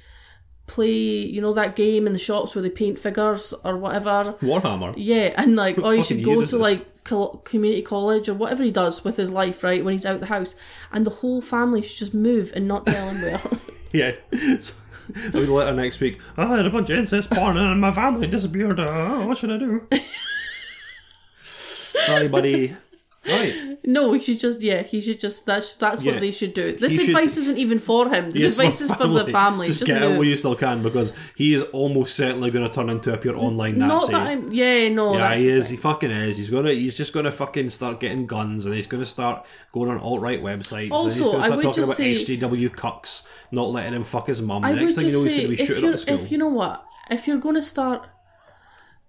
[0.67, 0.93] play,
[1.25, 4.33] you know, that game in the shops where they paint figures or whatever.
[4.41, 4.93] Warhammer.
[4.95, 6.85] Yeah, and like, or he should go to like
[7.43, 10.55] community college or whatever he does with his life, right, when he's out the house,
[10.93, 13.41] and the whole family should just move and not tell him where.
[13.93, 14.59] yeah.
[14.59, 14.75] So-
[15.33, 16.21] we letter next week.
[16.37, 18.79] I had a bunch of incest porn and my family disappeared.
[18.79, 19.87] Oh, what should I do?
[21.39, 22.75] Sorry, buddy.
[23.31, 23.77] Right.
[23.85, 26.13] No, he should just yeah, he should just that's that's Yeah.
[26.13, 26.73] what they should do.
[26.73, 28.29] This advice isn't even for him.
[28.31, 29.67] This advice is for the family.
[29.67, 32.89] Just, get out while you still can because he is almost certainly going to turn
[32.89, 34.51] into a pure online Not that I'm.
[34.51, 35.13] Yeah, no.
[35.13, 35.69] yeah, that's he is.
[35.69, 36.37] He fucking is.
[36.37, 36.73] He's gonna.
[36.73, 40.41] He's just gonna fucking start getting guns, and he's gonna start going on alt right
[40.41, 40.67] websites.
[40.69, 44.03] and he's Also, gonna I start would talking about just say- cucks not letting him
[44.03, 44.61] fuck his mum.
[44.63, 46.15] The next thing you know, he's gonna be shooting up the school.
[46.15, 48.07] if you know what, if you're going to start,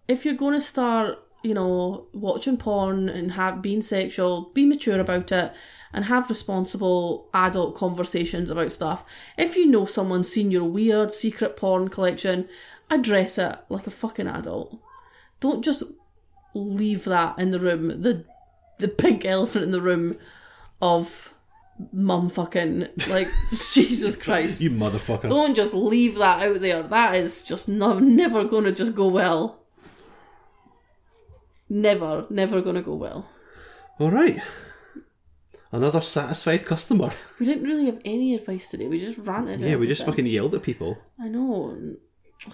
[0.08, 5.00] if you're going to start you know, watching porn and have being sexual, be mature
[5.00, 5.52] about it
[5.92, 9.04] and have responsible adult conversations about stuff.
[9.38, 12.48] If you know someone's seen your weird secret porn collection,
[12.90, 14.78] address it like a fucking adult.
[15.40, 15.82] Don't just
[16.54, 18.24] leave that in the room, the
[18.78, 20.14] the pink elephant in the room
[20.82, 21.34] of
[21.92, 24.60] mum fucking like Jesus Christ.
[24.60, 25.28] You motherfucker.
[25.28, 26.82] Don't just leave that out there.
[26.82, 29.56] That is just no, never going to just go well
[31.70, 33.30] never, never going to go well.
[33.98, 34.38] All right.
[35.72, 37.10] Another satisfied customer.
[37.38, 38.88] We didn't really have any advice today.
[38.88, 39.60] We just ranted.
[39.60, 40.98] Yeah, we just fucking yelled at people.
[41.18, 41.76] I know.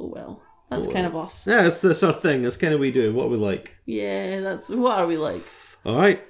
[0.00, 0.42] Oh well.
[0.70, 1.46] That's oh, kind of us.
[1.46, 2.42] Yeah, that's, that's our thing.
[2.42, 3.12] That's kind of we do.
[3.12, 3.78] What we like.
[3.86, 5.42] Yeah, that's what are we like.
[5.84, 6.22] All right.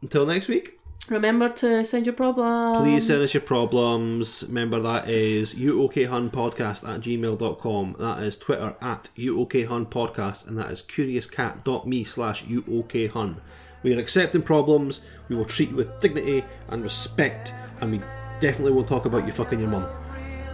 [0.00, 0.78] Until next week.
[1.10, 2.78] Remember to send your problems.
[2.78, 4.44] Please send us your problems.
[4.48, 7.96] Remember that is uokhunpodcast at gmail.com.
[7.98, 13.36] That is Twitter at uokhunpodcast and that is curiouscat.me slash uokhun.
[13.82, 15.04] We are accepting problems.
[15.28, 17.52] We will treat you with dignity and respect
[17.82, 17.98] and we
[18.40, 19.86] definitely will talk about you fucking your mum.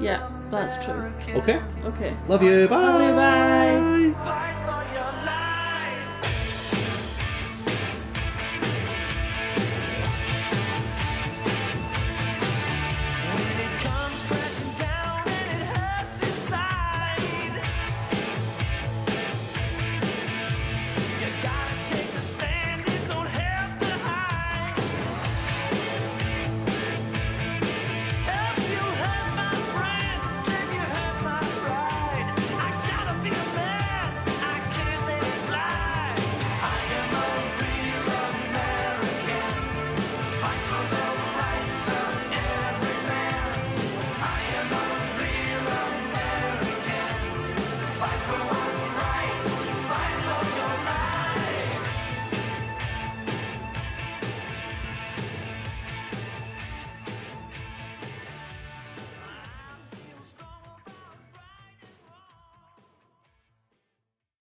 [0.01, 1.13] Yeah, that's true.
[1.37, 1.61] Okay?
[1.85, 2.17] Okay.
[2.27, 2.67] Love you.
[2.67, 2.77] Bye.
[2.81, 4.15] Love you.
[4.15, 4.60] Bye.